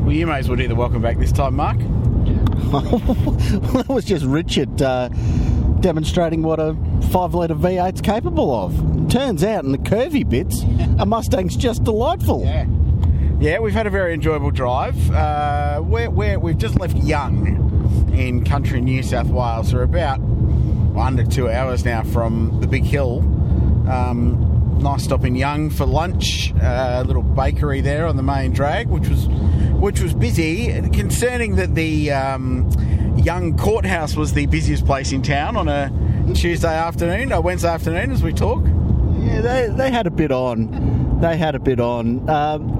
[0.03, 1.77] Well, you may as well do the welcome back this time, Mark.
[2.71, 5.07] that was just Richard uh,
[5.79, 6.75] demonstrating what a
[7.11, 9.09] 5 litre V8's capable of.
[9.09, 12.43] Turns out in the curvy bits, a Mustang's just delightful.
[12.43, 12.65] Yeah.
[13.39, 15.11] Yeah, we've had a very enjoyable drive.
[15.11, 19.73] Uh, we're, we're, we've just left Young in country New South Wales.
[19.73, 20.19] We're about
[20.97, 23.19] under two hours now from the Big Hill.
[23.87, 24.46] Um,
[24.79, 26.53] nice stop in Young for lunch.
[26.55, 29.27] Uh, a little bakery there on the main drag, which was
[29.77, 32.69] which was busy, concerning that the um,
[33.17, 35.91] Young Courthouse was the busiest place in town on a
[36.33, 38.63] Tuesday afternoon, a Wednesday afternoon as we talk.
[39.19, 41.19] Yeah, they, they had a bit on.
[41.21, 42.29] They had a bit on.
[42.29, 42.76] Um,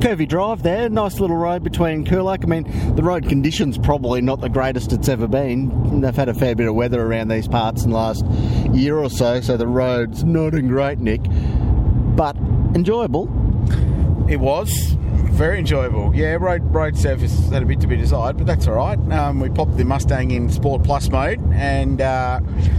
[0.00, 2.44] Curvy Drive there, nice little road between Coolac.
[2.44, 6.00] I mean, the road conditions probably not the greatest it's ever been.
[6.00, 8.24] They've had a fair bit of weather around these parts in the last
[8.72, 11.20] year or so, so the road's not in great nick,
[12.14, 12.36] but
[12.76, 13.24] enjoyable.
[14.28, 14.70] It was
[15.32, 16.14] very enjoyable.
[16.14, 18.98] Yeah, road road surface had a bit to be desired, but that's all right.
[19.10, 22.38] Um, we popped the Mustang in Sport Plus mode and uh,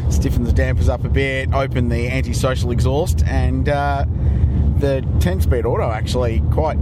[0.09, 4.05] stiffened the dampers up a bit, opened the anti-social exhaust, and uh,
[4.77, 6.77] the 10-speed auto actually quite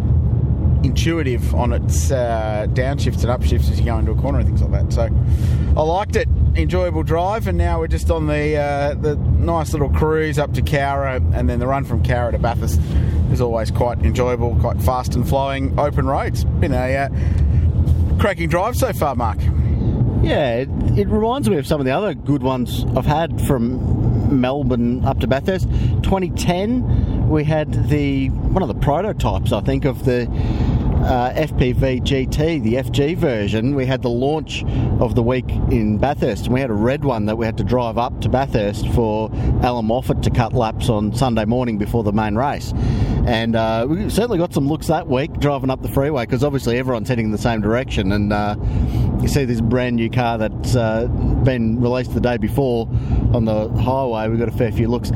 [0.84, 4.62] intuitive on its uh, downshifts and upshifts as you go into a corner and things
[4.62, 4.94] like that.
[4.94, 5.10] So
[5.76, 6.28] I liked it.
[6.56, 10.62] Enjoyable drive, and now we're just on the uh, the nice little cruise up to
[10.62, 12.80] Cowra, and then the run from Cowra to Bathurst
[13.32, 15.78] is always quite enjoyable, quite fast and flowing.
[15.78, 16.46] Open roads.
[16.46, 17.10] Been a uh,
[18.20, 19.38] cracking drive so far, Mark.
[20.24, 24.42] Yeah, it, it, reminds me of some of the other good ones I've had from
[24.42, 25.70] Melbourne up to Bathurst.
[25.70, 30.26] 2010, we had the one of the prototypes, I think, of the
[31.08, 34.66] uh, FPV GT, the FG version, we had the launch
[35.00, 37.64] of the week in Bathurst, and we had a red one that we had to
[37.64, 39.32] drive up to Bathurst for
[39.64, 42.74] Allan Moffat to cut laps on Sunday morning before the main race.
[43.26, 46.78] And uh, we certainly got some looks that week driving up the freeway because obviously
[46.78, 48.12] everyone's heading in the same direction.
[48.12, 48.58] And uh,
[49.22, 51.08] you see this brand new car that's uh,
[51.44, 52.88] been released the day before
[53.34, 54.28] on the highway.
[54.28, 55.12] We got a fair few looks.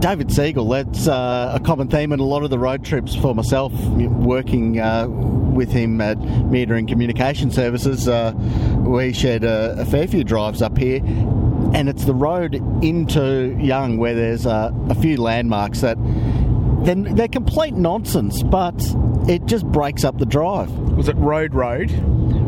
[0.00, 3.34] David Siegel, that's uh, a common theme in a lot of the road trips for
[3.34, 8.08] myself, working uh, with him at Metering Communication Services.
[8.08, 8.32] Uh,
[8.78, 11.00] we shared a, a, fair few drives up here,
[11.74, 15.96] and it's the road into Young where there's a few landmarks that
[16.84, 18.74] then they're complete nonsense, but
[19.28, 20.70] it just breaks up the drive.
[20.96, 21.90] Was it Road Road?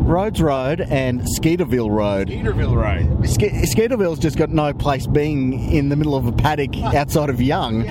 [0.05, 2.27] Rhodes Road and Skeeterville Road.
[2.29, 3.27] Skeeterville Road.
[3.27, 7.41] Ske- Skeeterville's just got no place being in the middle of a paddock outside of
[7.41, 7.85] Young.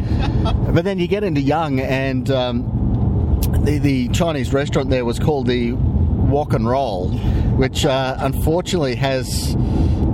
[0.73, 5.49] but then you get into Young, and um, the, the Chinese restaurant there was called
[5.49, 7.09] the Wok and Roll,
[7.57, 9.57] which uh, unfortunately has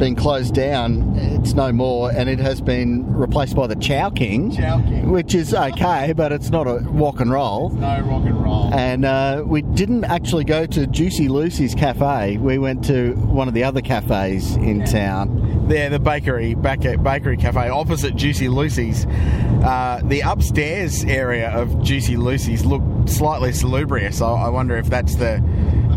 [0.01, 1.15] been closed down.
[1.15, 5.11] It's no more, and it has been replaced by the Chow King, Chow King.
[5.11, 7.69] which is okay, but it's not a wok and roll.
[7.69, 8.75] No rock and roll.
[8.75, 12.39] And uh, we didn't actually go to Juicy Lucy's cafe.
[12.39, 15.69] We went to one of the other cafes in town.
[15.69, 19.05] There, the bakery, back at Bakery Cafe, opposite Juicy Lucy's.
[19.07, 24.23] Uh, the upstairs area of Juicy Lucy's looked slightly salubrious.
[24.23, 25.35] I, I wonder if that's the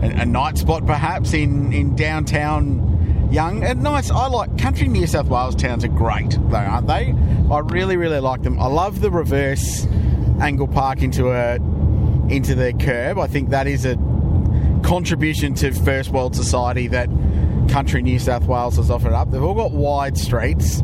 [0.03, 2.92] a, a night spot, perhaps in in downtown
[3.33, 4.11] young and nice.
[4.11, 7.15] I like country New South Wales towns are great though, aren't they?
[7.51, 8.59] I really, really like them.
[8.59, 9.85] I love the reverse
[10.39, 11.55] angle park into a
[12.29, 13.17] into the curb.
[13.17, 13.95] I think that is a
[14.83, 17.09] contribution to first world society that
[17.69, 19.31] country New South Wales has offered up.
[19.31, 20.83] They've all got wide streets.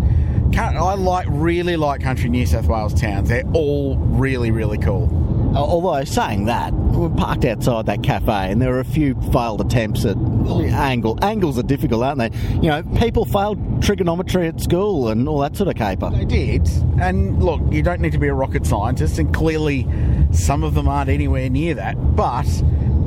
[0.58, 3.30] I like really like country New South Wales towns.
[3.30, 5.08] They're all really, really cool.
[5.54, 9.62] Uh, although saying that, we parked outside that cafe, and there were a few failed
[9.62, 11.18] attempts at angle.
[11.24, 12.38] Angles are difficult, aren't they?
[12.56, 16.12] You know, people failed trigonometry at school and all that sort of caper.
[16.12, 16.68] They did,
[17.02, 19.88] and look, you don't need to be a rocket scientist, and clearly,
[20.32, 21.96] some of them aren't anywhere near that.
[22.16, 22.48] But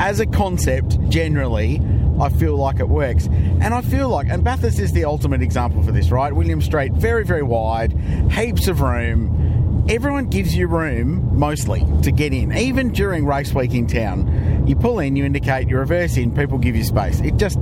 [0.01, 1.81] as a concept, generally,
[2.21, 3.27] I feel like it works.
[3.27, 6.33] And I feel like, and Bathurst is the ultimate example for this, right?
[6.33, 7.93] William Street, very, very wide,
[8.33, 9.42] heaps of room
[9.89, 14.67] everyone gives you room mostly to get in, even during race week in town.
[14.67, 17.21] You pull in, you indicate, you reverse in, people give you space.
[17.21, 17.59] It just,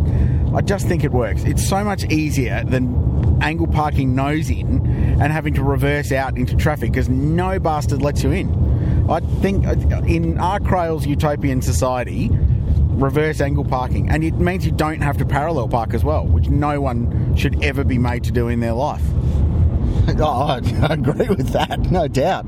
[0.54, 1.44] I just think it works.
[1.44, 4.86] It's so much easier than angle parking nose in
[5.20, 9.08] and having to reverse out into traffic because no bastard lets you in.
[9.10, 9.72] I think uh,
[10.06, 12.30] in our Craill's utopian society,
[13.00, 16.48] reverse angle parking, and it means you don't have to parallel park as well, which
[16.48, 19.02] no one should ever be made to do in their life.
[20.18, 22.45] Oh, I agree with that, no doubt.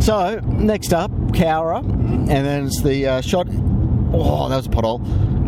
[0.00, 3.46] So, next up, Cowra, and then it's the uh, shot.
[4.12, 5.00] Oh, that was a pothole.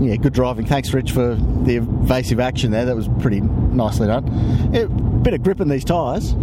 [0.06, 0.66] Yeah, good driving.
[0.66, 2.84] Thanks, Rich, for the evasive action there.
[2.84, 4.72] That was pretty nicely done.
[4.72, 6.34] Yeah, bit of grip in these tyres.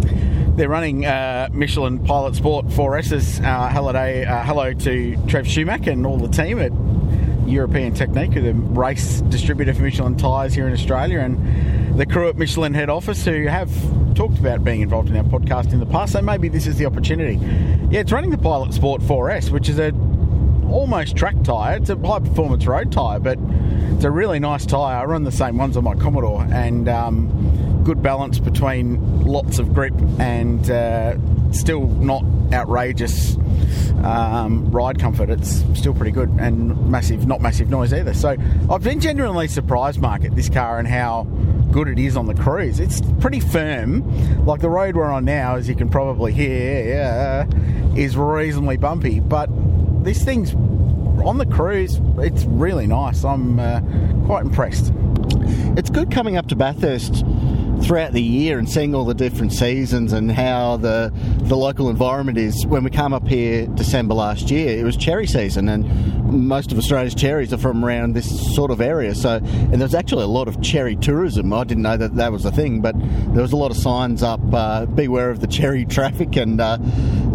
[0.56, 3.40] They're running uh, Michelin Pilot Sport 4S's.
[3.40, 6.72] Uh, hello, uh, hello to Trev Schumack and all the team at
[7.48, 11.38] European Technique, who the race distributor for Michelin tyres here in Australia, and
[11.98, 13.68] the crew at Michelin head office who have
[14.14, 16.12] talked about being involved in our podcast in the past.
[16.12, 17.34] So maybe this is the opportunity.
[17.90, 19.90] Yeah, it's running the Pilot Sport 4S, which is a
[20.70, 21.76] almost track tyre.
[21.76, 23.36] It's a high performance road tyre, but
[23.94, 25.00] it's a really nice tyre.
[25.00, 29.74] I run the same ones on my Commodore, and um, good balance between lots of
[29.74, 31.16] grip and uh,
[31.50, 32.22] still not
[32.52, 33.36] outrageous
[34.04, 35.30] um, ride comfort.
[35.30, 38.14] It's still pretty good and massive, not massive noise either.
[38.14, 38.36] So
[38.70, 41.24] I've been genuinely surprised, Mark, at this car and how
[41.72, 42.80] good it is on the cruise.
[42.80, 44.46] It's pretty firm.
[44.46, 47.46] Like the road we're on now, as you can probably hear,
[47.96, 49.20] is reasonably bumpy.
[49.20, 49.48] But
[50.04, 52.00] this thing's on the cruise.
[52.18, 53.24] It's really nice.
[53.24, 53.80] I'm uh,
[54.26, 54.92] quite impressed.
[55.76, 57.24] It's good coming up to Bathurst
[57.82, 61.12] throughout the year and seeing all the different seasons and how the
[61.42, 62.66] the local environment is.
[62.66, 65.86] When we came up here December last year, it was cherry season, and
[66.30, 69.14] most of Australia's cherries are from around this sort of area.
[69.14, 71.52] So, and there's actually a lot of cherry tourism.
[71.52, 72.94] I didn't know that that was a thing, but
[73.32, 76.78] there was a lot of signs up: uh, "Beware of the cherry traffic," and uh,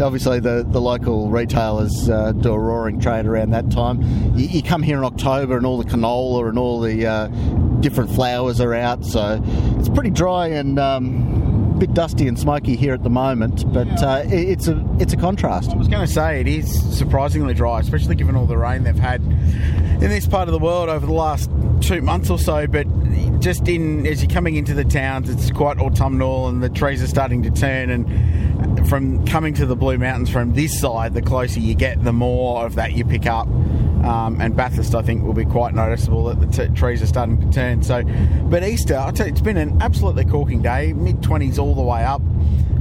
[0.02, 4.02] obviously the the local retailers uh, do a roaring trade around that time.
[4.38, 7.28] You, you, come here in October, and all the canola and all the uh,
[7.84, 9.40] different flowers are out, so
[9.78, 10.80] it's pretty dry and.
[10.80, 11.42] Um,
[11.74, 15.18] a bit dusty and smoky here at the moment, but uh, it's a it's a
[15.18, 15.72] contrast.
[15.72, 18.96] I was going to say it is surprisingly dry, especially given all the rain they've
[18.96, 21.50] had in this part of the world over the last
[21.82, 22.68] two months or so.
[22.68, 22.86] But
[23.40, 27.08] just in as you're coming into the towns, it's quite autumnal and the trees are
[27.08, 27.90] starting to turn.
[27.90, 28.53] And
[28.94, 32.64] from coming to the Blue Mountains from this side, the closer you get, the more
[32.64, 33.48] of that you pick up.
[33.48, 37.42] Um, and Bathurst, I think, will be quite noticeable that the t- trees are starting
[37.42, 37.82] to turn.
[37.82, 38.04] So,
[38.52, 41.82] but Easter, I tell you, it's been an absolutely corking day, mid twenties all the
[41.82, 42.22] way up.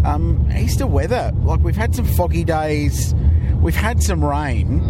[0.05, 3.15] Um, Easter weather, like we've had some foggy days,
[3.63, 4.83] we've had some rain,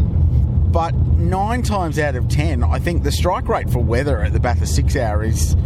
[0.73, 4.41] but nine times out of ten, I think the strike rate for weather at the
[4.41, 5.57] Bathurst Six Hour is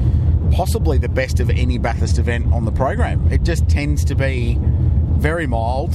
[0.52, 3.32] possibly the best of any Bathurst event on the program.
[3.32, 4.58] It just tends to be
[5.16, 5.94] very mild,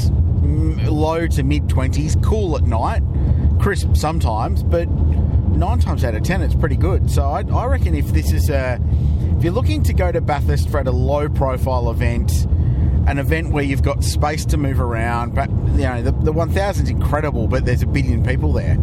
[0.87, 3.03] low to mid 20s, cool at night,
[3.59, 7.09] crisp sometimes, but nine times out of ten, it's pretty good.
[7.09, 8.79] So I, I reckon if this is a,
[9.37, 12.31] if you're looking to go to Bathurst for a low profile event,
[13.07, 16.83] an event where you've got space to move around, but you know the, the 1000
[16.83, 18.77] is incredible, but there's a billion people there.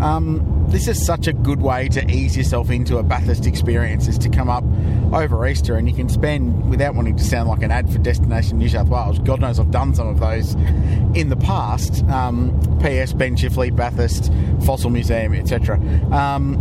[0.00, 4.18] Um, this is such a good way to ease yourself into a Bathurst experience is
[4.18, 4.64] to come up
[5.12, 8.58] over Easter and you can spend, without wanting to sound like an ad for Destination
[8.58, 10.54] New South Wales, God knows I've done some of those
[11.14, 12.04] in the past.
[12.08, 14.32] Um, PS, Ben Chifley, Bathurst,
[14.64, 15.76] Fossil Museum, etc.
[16.12, 16.56] Um,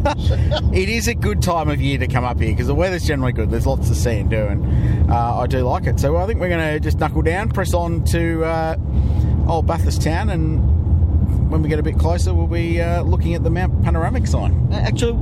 [0.72, 3.32] it is a good time of year to come up here because the weather's generally
[3.32, 3.50] good.
[3.50, 6.00] There's lots to see and do, and uh, I do like it.
[6.00, 8.76] So I think we're going to just knuckle down, press on to uh,
[9.46, 13.42] old Bathurst town, and when we get a bit closer, we'll be uh, looking at
[13.42, 14.72] the Mount Panorama sign.
[14.72, 15.18] Actually,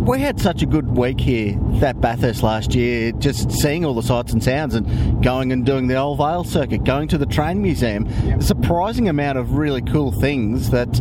[0.00, 4.02] we had such a good week here that Bathurst last year, just seeing all the
[4.02, 7.60] sights and sounds and going and doing the Old Vale circuit, going to the train
[7.60, 8.06] museum.
[8.24, 8.40] Yep.
[8.40, 11.00] A surprising amount of really cool things that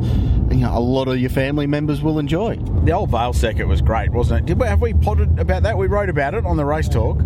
[0.51, 2.55] you know, a lot of your family members will enjoy.
[2.55, 4.45] The Old Vale circuit was great, wasn't it?
[4.47, 5.77] Did we, have we potted about that?
[5.77, 7.19] We wrote about it on the Race Talk.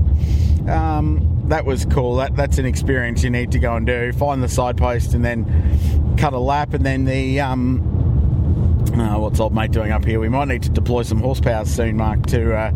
[0.67, 2.15] Um, that was cool.
[2.15, 4.13] That that's an experience you need to go and do.
[4.13, 7.92] Find the side post and then cut a lap, and then the um,
[8.91, 10.19] uh, what's old mate doing up here?
[10.19, 12.69] We might need to deploy some horsepower soon, Mark, to uh,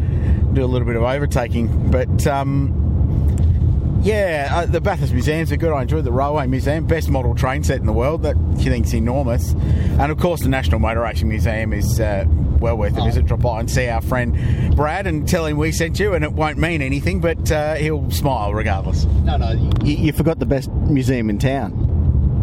[0.54, 1.92] do a little bit of overtaking.
[1.92, 5.74] But um, yeah, uh, the Bathurst Museums are good.
[5.74, 8.24] I enjoyed the Railway Museum, best model train set in the world.
[8.24, 12.26] That you think's enormous, and of course the National Motor Racing Museum is uh,
[12.60, 13.26] well worth a visit.
[13.26, 16.34] Drop by and see our friend Brad and tell him we sent you, and it
[16.34, 19.06] won't mean anything, but uh, he'll smile regardless.
[19.06, 19.52] No, no,
[19.84, 21.72] you, you forgot the best museum in town.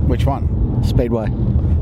[0.09, 0.83] Which one?
[0.85, 1.29] Speedway.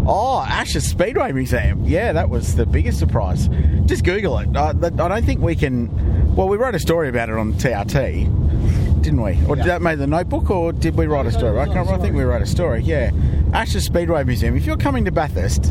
[0.04, 1.84] Oh, Ashes Speedway Museum.
[1.84, 3.48] Yeah, that was the biggest surprise.
[3.86, 4.56] Just Google it.
[4.56, 6.34] Uh, I, I don't think we can.
[6.34, 9.38] Well, we wrote a story about it on TRT, didn't we?
[9.46, 11.58] Or did that make the notebook, or did we write a story?
[11.58, 12.82] I, can't, I think we wrote a story.
[12.82, 13.10] Yeah,
[13.52, 14.56] Ashes Speedway Museum.
[14.56, 15.66] If you're coming to Bathurst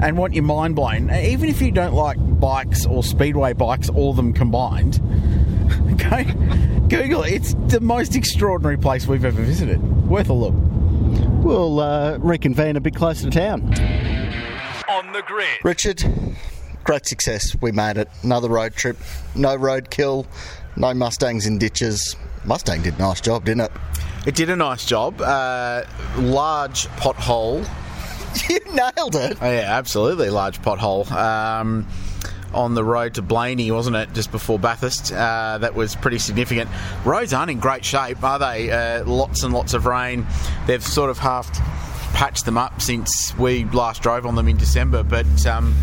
[0.00, 4.10] and want your mind blown, even if you don't like bikes or speedway bikes, all
[4.10, 5.00] of them combined,
[5.94, 6.24] okay,
[6.88, 7.32] Google it.
[7.32, 9.82] It's the most extraordinary place we've ever visited.
[10.06, 10.54] Worth a look.
[11.42, 13.62] We'll uh, reconvene a bit closer to town.
[14.88, 15.48] On the grid.
[15.64, 16.04] Richard,
[16.84, 17.56] great success.
[17.60, 18.08] We made it.
[18.22, 18.96] Another road trip.
[19.34, 20.26] No road kill.
[20.76, 22.16] No Mustangs in ditches.
[22.44, 23.72] Mustang did a nice job, didn't it?
[24.26, 25.20] It did a nice job.
[25.20, 25.82] Uh,
[26.16, 27.68] large pothole.
[28.48, 29.36] You nailed it.
[29.42, 30.30] Oh, yeah, absolutely.
[30.30, 31.10] Large pothole.
[31.12, 31.86] Um,
[32.54, 35.12] on the road to Blayney, wasn't it, just before Bathurst?
[35.12, 36.70] Uh, that was pretty significant.
[37.04, 38.70] Roads aren't in great shape, are they?
[38.70, 40.26] Uh, lots and lots of rain.
[40.66, 41.50] They've sort of half
[42.14, 45.46] patched them up since we last drove on them in December, but.
[45.46, 45.74] Um,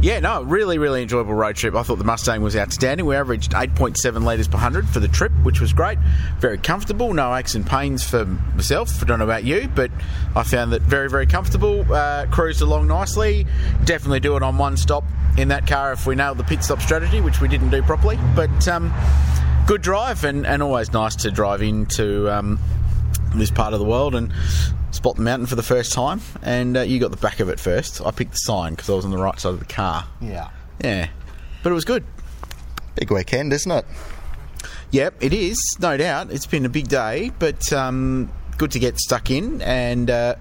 [0.00, 1.74] yeah, no, really, really enjoyable road trip.
[1.74, 3.04] I thought the Mustang was outstanding.
[3.04, 5.98] We averaged 8.7 litres per 100 for the trip, which was great.
[6.38, 9.02] Very comfortable, no aches and pains for myself.
[9.02, 9.90] I don't know about you, but
[10.36, 11.84] I found that very, very comfortable.
[11.92, 13.46] Uh, cruised along nicely.
[13.84, 15.04] Definitely do it on one stop
[15.36, 18.18] in that car if we nailed the pit stop strategy, which we didn't do properly.
[18.36, 18.94] But um,
[19.66, 22.60] good drive and, and always nice to drive into um,
[23.34, 24.32] this part of the world and
[24.90, 27.60] spot the mountain for the first time, and uh, you got the back of it
[27.60, 28.00] first.
[28.00, 30.06] I picked the sign because I was on the right side of the car.
[30.20, 30.50] Yeah.
[30.82, 31.08] Yeah.
[31.62, 32.04] But it was good.
[32.94, 33.84] Big weekend, isn't it?
[34.90, 36.32] Yep, it is, no doubt.
[36.32, 40.34] It's been a big day, but um, good to get stuck in, and uh,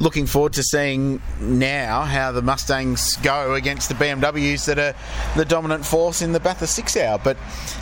[0.00, 4.94] looking forward to seeing now how the Mustangs go against the BMWs that are
[5.36, 7.20] the dominant force in the Bathurst Six Hour.
[7.22, 7.36] But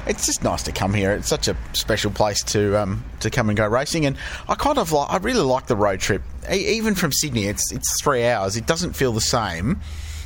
[0.06, 1.12] it's just nice to come here.
[1.12, 4.16] It's such a special place to um, to come and go racing, and
[4.48, 5.10] I kind of like.
[5.10, 6.22] I really like the road trip,
[6.52, 7.46] even from Sydney.
[7.46, 8.56] It's it's three hours.
[8.56, 9.80] It doesn't feel the same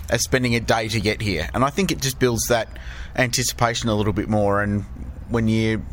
[0.09, 2.69] as spending a day to get here, and I think it just builds that
[3.15, 4.63] anticipation a little bit more.
[4.63, 4.85] And
[5.29, 5.85] when you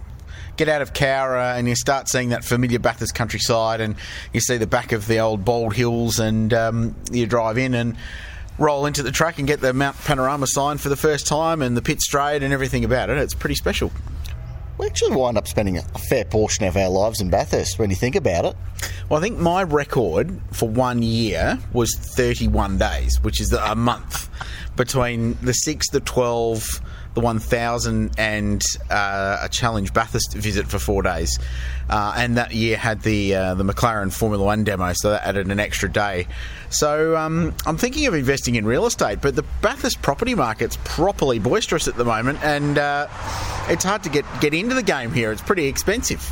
[0.57, 3.95] get out of Cowra and you start seeing that familiar Bathurst countryside, and
[4.33, 7.95] you see the back of the old Bald Hills, and um, you drive in and
[8.57, 11.77] roll into the track and get the Mount Panorama sign for the first time, and
[11.77, 13.17] the pit straight and everything about it.
[13.17, 13.91] It's pretty special.
[14.77, 17.95] We actually wind up spending a fair portion of our lives in Bathurst when you
[17.95, 18.55] think about it.
[19.09, 24.29] Well, I think my record for one year was 31 days, which is a month
[24.75, 26.79] between the 6, the 12,
[27.17, 31.39] the 1000 and uh, a challenge Bathurst visit for four days.
[31.89, 35.47] Uh, and that year had the uh, the McLaren Formula One demo, so that added
[35.47, 36.27] an extra day.
[36.69, 41.39] So um, I'm thinking of investing in real estate, but the Bathurst property market's properly
[41.39, 43.07] boisterous at the moment, and uh,
[43.67, 45.31] it's hard to get get into the game here.
[45.31, 46.31] It's pretty expensive.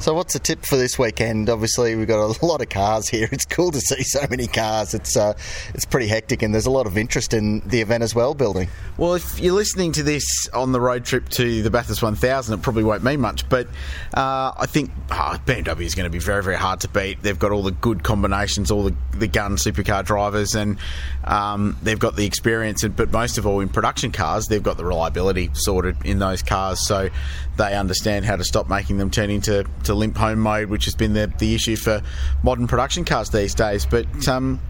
[0.00, 1.50] So, what's the tip for this weekend?
[1.50, 3.28] Obviously, we've got a lot of cars here.
[3.32, 4.94] It's cool to see so many cars.
[4.94, 5.34] It's uh,
[5.74, 8.34] it's pretty hectic, and there's a lot of interest in the event as well.
[8.34, 8.68] Building.
[8.96, 12.62] Well, if you're listening to this on the road trip to the Bathurst 1000, it
[12.62, 13.48] probably won't mean much.
[13.48, 13.66] But
[14.14, 17.22] uh, I think oh, BMW is going to be very, very hard to beat.
[17.22, 20.78] They've got all the good combinations, all the, the gun supercar drivers, and
[21.24, 22.84] um, they've got the experience.
[22.84, 26.86] But most of all, in production cars, they've got the reliability sorted in those cars,
[26.86, 27.10] so
[27.58, 30.94] they understand how to stop making them turn into to limp home mode, which has
[30.94, 32.02] been the, the issue for
[32.42, 33.84] modern production cars these days.
[33.84, 34.60] But um,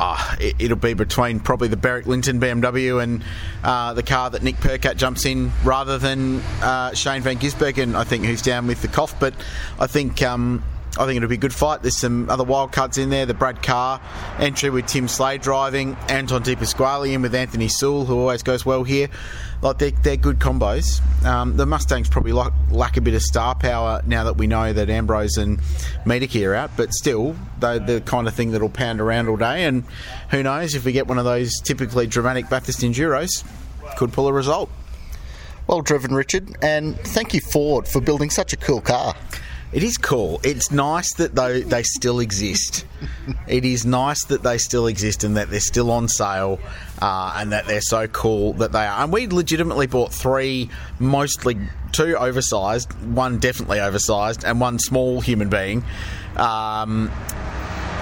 [0.00, 3.22] uh, it, will be between probably the Beric Lynton BMW and
[3.62, 8.04] uh, the car that Nick Percat jumps in rather than uh, Shane Van Gisbergen, I
[8.04, 9.18] think, who's down with the cough.
[9.20, 9.34] But
[9.78, 10.22] I think.
[10.22, 10.64] Um,
[10.98, 11.82] I think it'll be a good fight.
[11.82, 13.26] There's some other wild cards in there.
[13.26, 14.00] The Brad Carr
[14.38, 18.64] entry with Tim Slade driving, Anton De Pasquale in with Anthony Sewell, who always goes
[18.64, 19.08] well here.
[19.60, 21.02] Like they're, they're good combos.
[21.24, 24.72] Um, the Mustangs probably lack, lack, a bit of star power now that we know
[24.72, 25.58] that Ambrose and
[26.04, 29.64] Medicare are out, but still they're the kind of thing that'll pound around all day.
[29.64, 29.84] And
[30.30, 33.44] who knows if we get one of those typically dramatic Bathurst Enduros,
[33.96, 34.70] could pull a result.
[35.66, 39.14] Well driven, Richard, and thank you Ford for building such a cool car.
[39.72, 40.40] It is cool.
[40.44, 42.86] It's nice that they, they still exist.
[43.48, 46.60] it is nice that they still exist and that they're still on sale
[47.02, 49.02] uh, and that they're so cool that they are.
[49.02, 51.58] And we legitimately bought three, mostly
[51.92, 55.84] two oversized, one definitely oversized, and one small human being.
[56.36, 57.10] Um,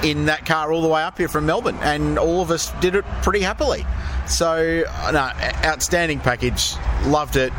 [0.03, 2.95] in that car all the way up here from Melbourne, and all of us did
[2.95, 3.87] it pretty happily.
[4.27, 5.31] So, no,
[5.65, 6.75] outstanding package.
[7.07, 7.53] Loved it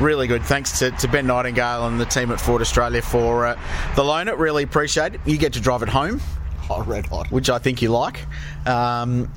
[0.00, 0.42] really good.
[0.42, 3.60] Thanks to, to, Ben Nightingale and the team at Ford Australia for uh,
[3.96, 4.28] the loan.
[4.28, 5.20] It really appreciate it.
[5.24, 6.20] You get to drive it home.
[6.62, 7.30] Hot, red hot.
[7.30, 8.26] Which I think you like.
[8.66, 9.30] Um,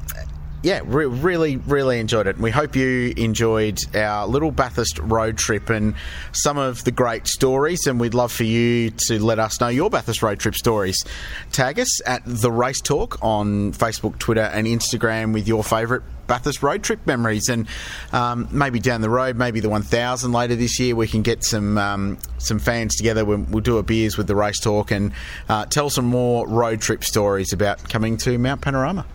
[0.63, 2.37] yeah, re- really, really enjoyed it.
[2.37, 5.93] We hope you enjoyed our little Bathurst road trip and
[6.31, 7.85] some of the great stories.
[7.85, 11.03] And we'd love for you to let us know your Bathurst road trip stories.
[11.51, 16.63] Tag us at the Race Talk on Facebook, Twitter, and Instagram with your favourite Bathurst
[16.63, 17.67] road trip memories, and
[18.13, 21.77] um, maybe down the road, maybe the 1000 later this year, we can get some
[21.77, 23.25] um, some fans together.
[23.25, 25.11] We'll, we'll, do a beers with the race talk and
[25.49, 29.05] uh, tell some more road trip stories about coming to Mount Panorama.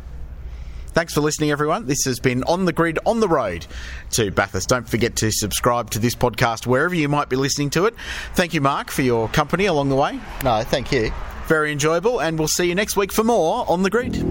[0.99, 1.87] Thanks for listening, everyone.
[1.87, 3.65] This has been On the Grid, on the road
[4.11, 4.69] to Bathurst.
[4.69, 7.95] Don't forget to subscribe to this podcast wherever you might be listening to it.
[8.35, 10.19] Thank you, Mark, for your company along the way.
[10.43, 11.13] No, thank you.
[11.47, 14.25] Very enjoyable, and we'll see you next week for more On the Grid.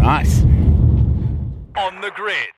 [0.00, 0.40] Nice.
[1.76, 2.48] On the Grid.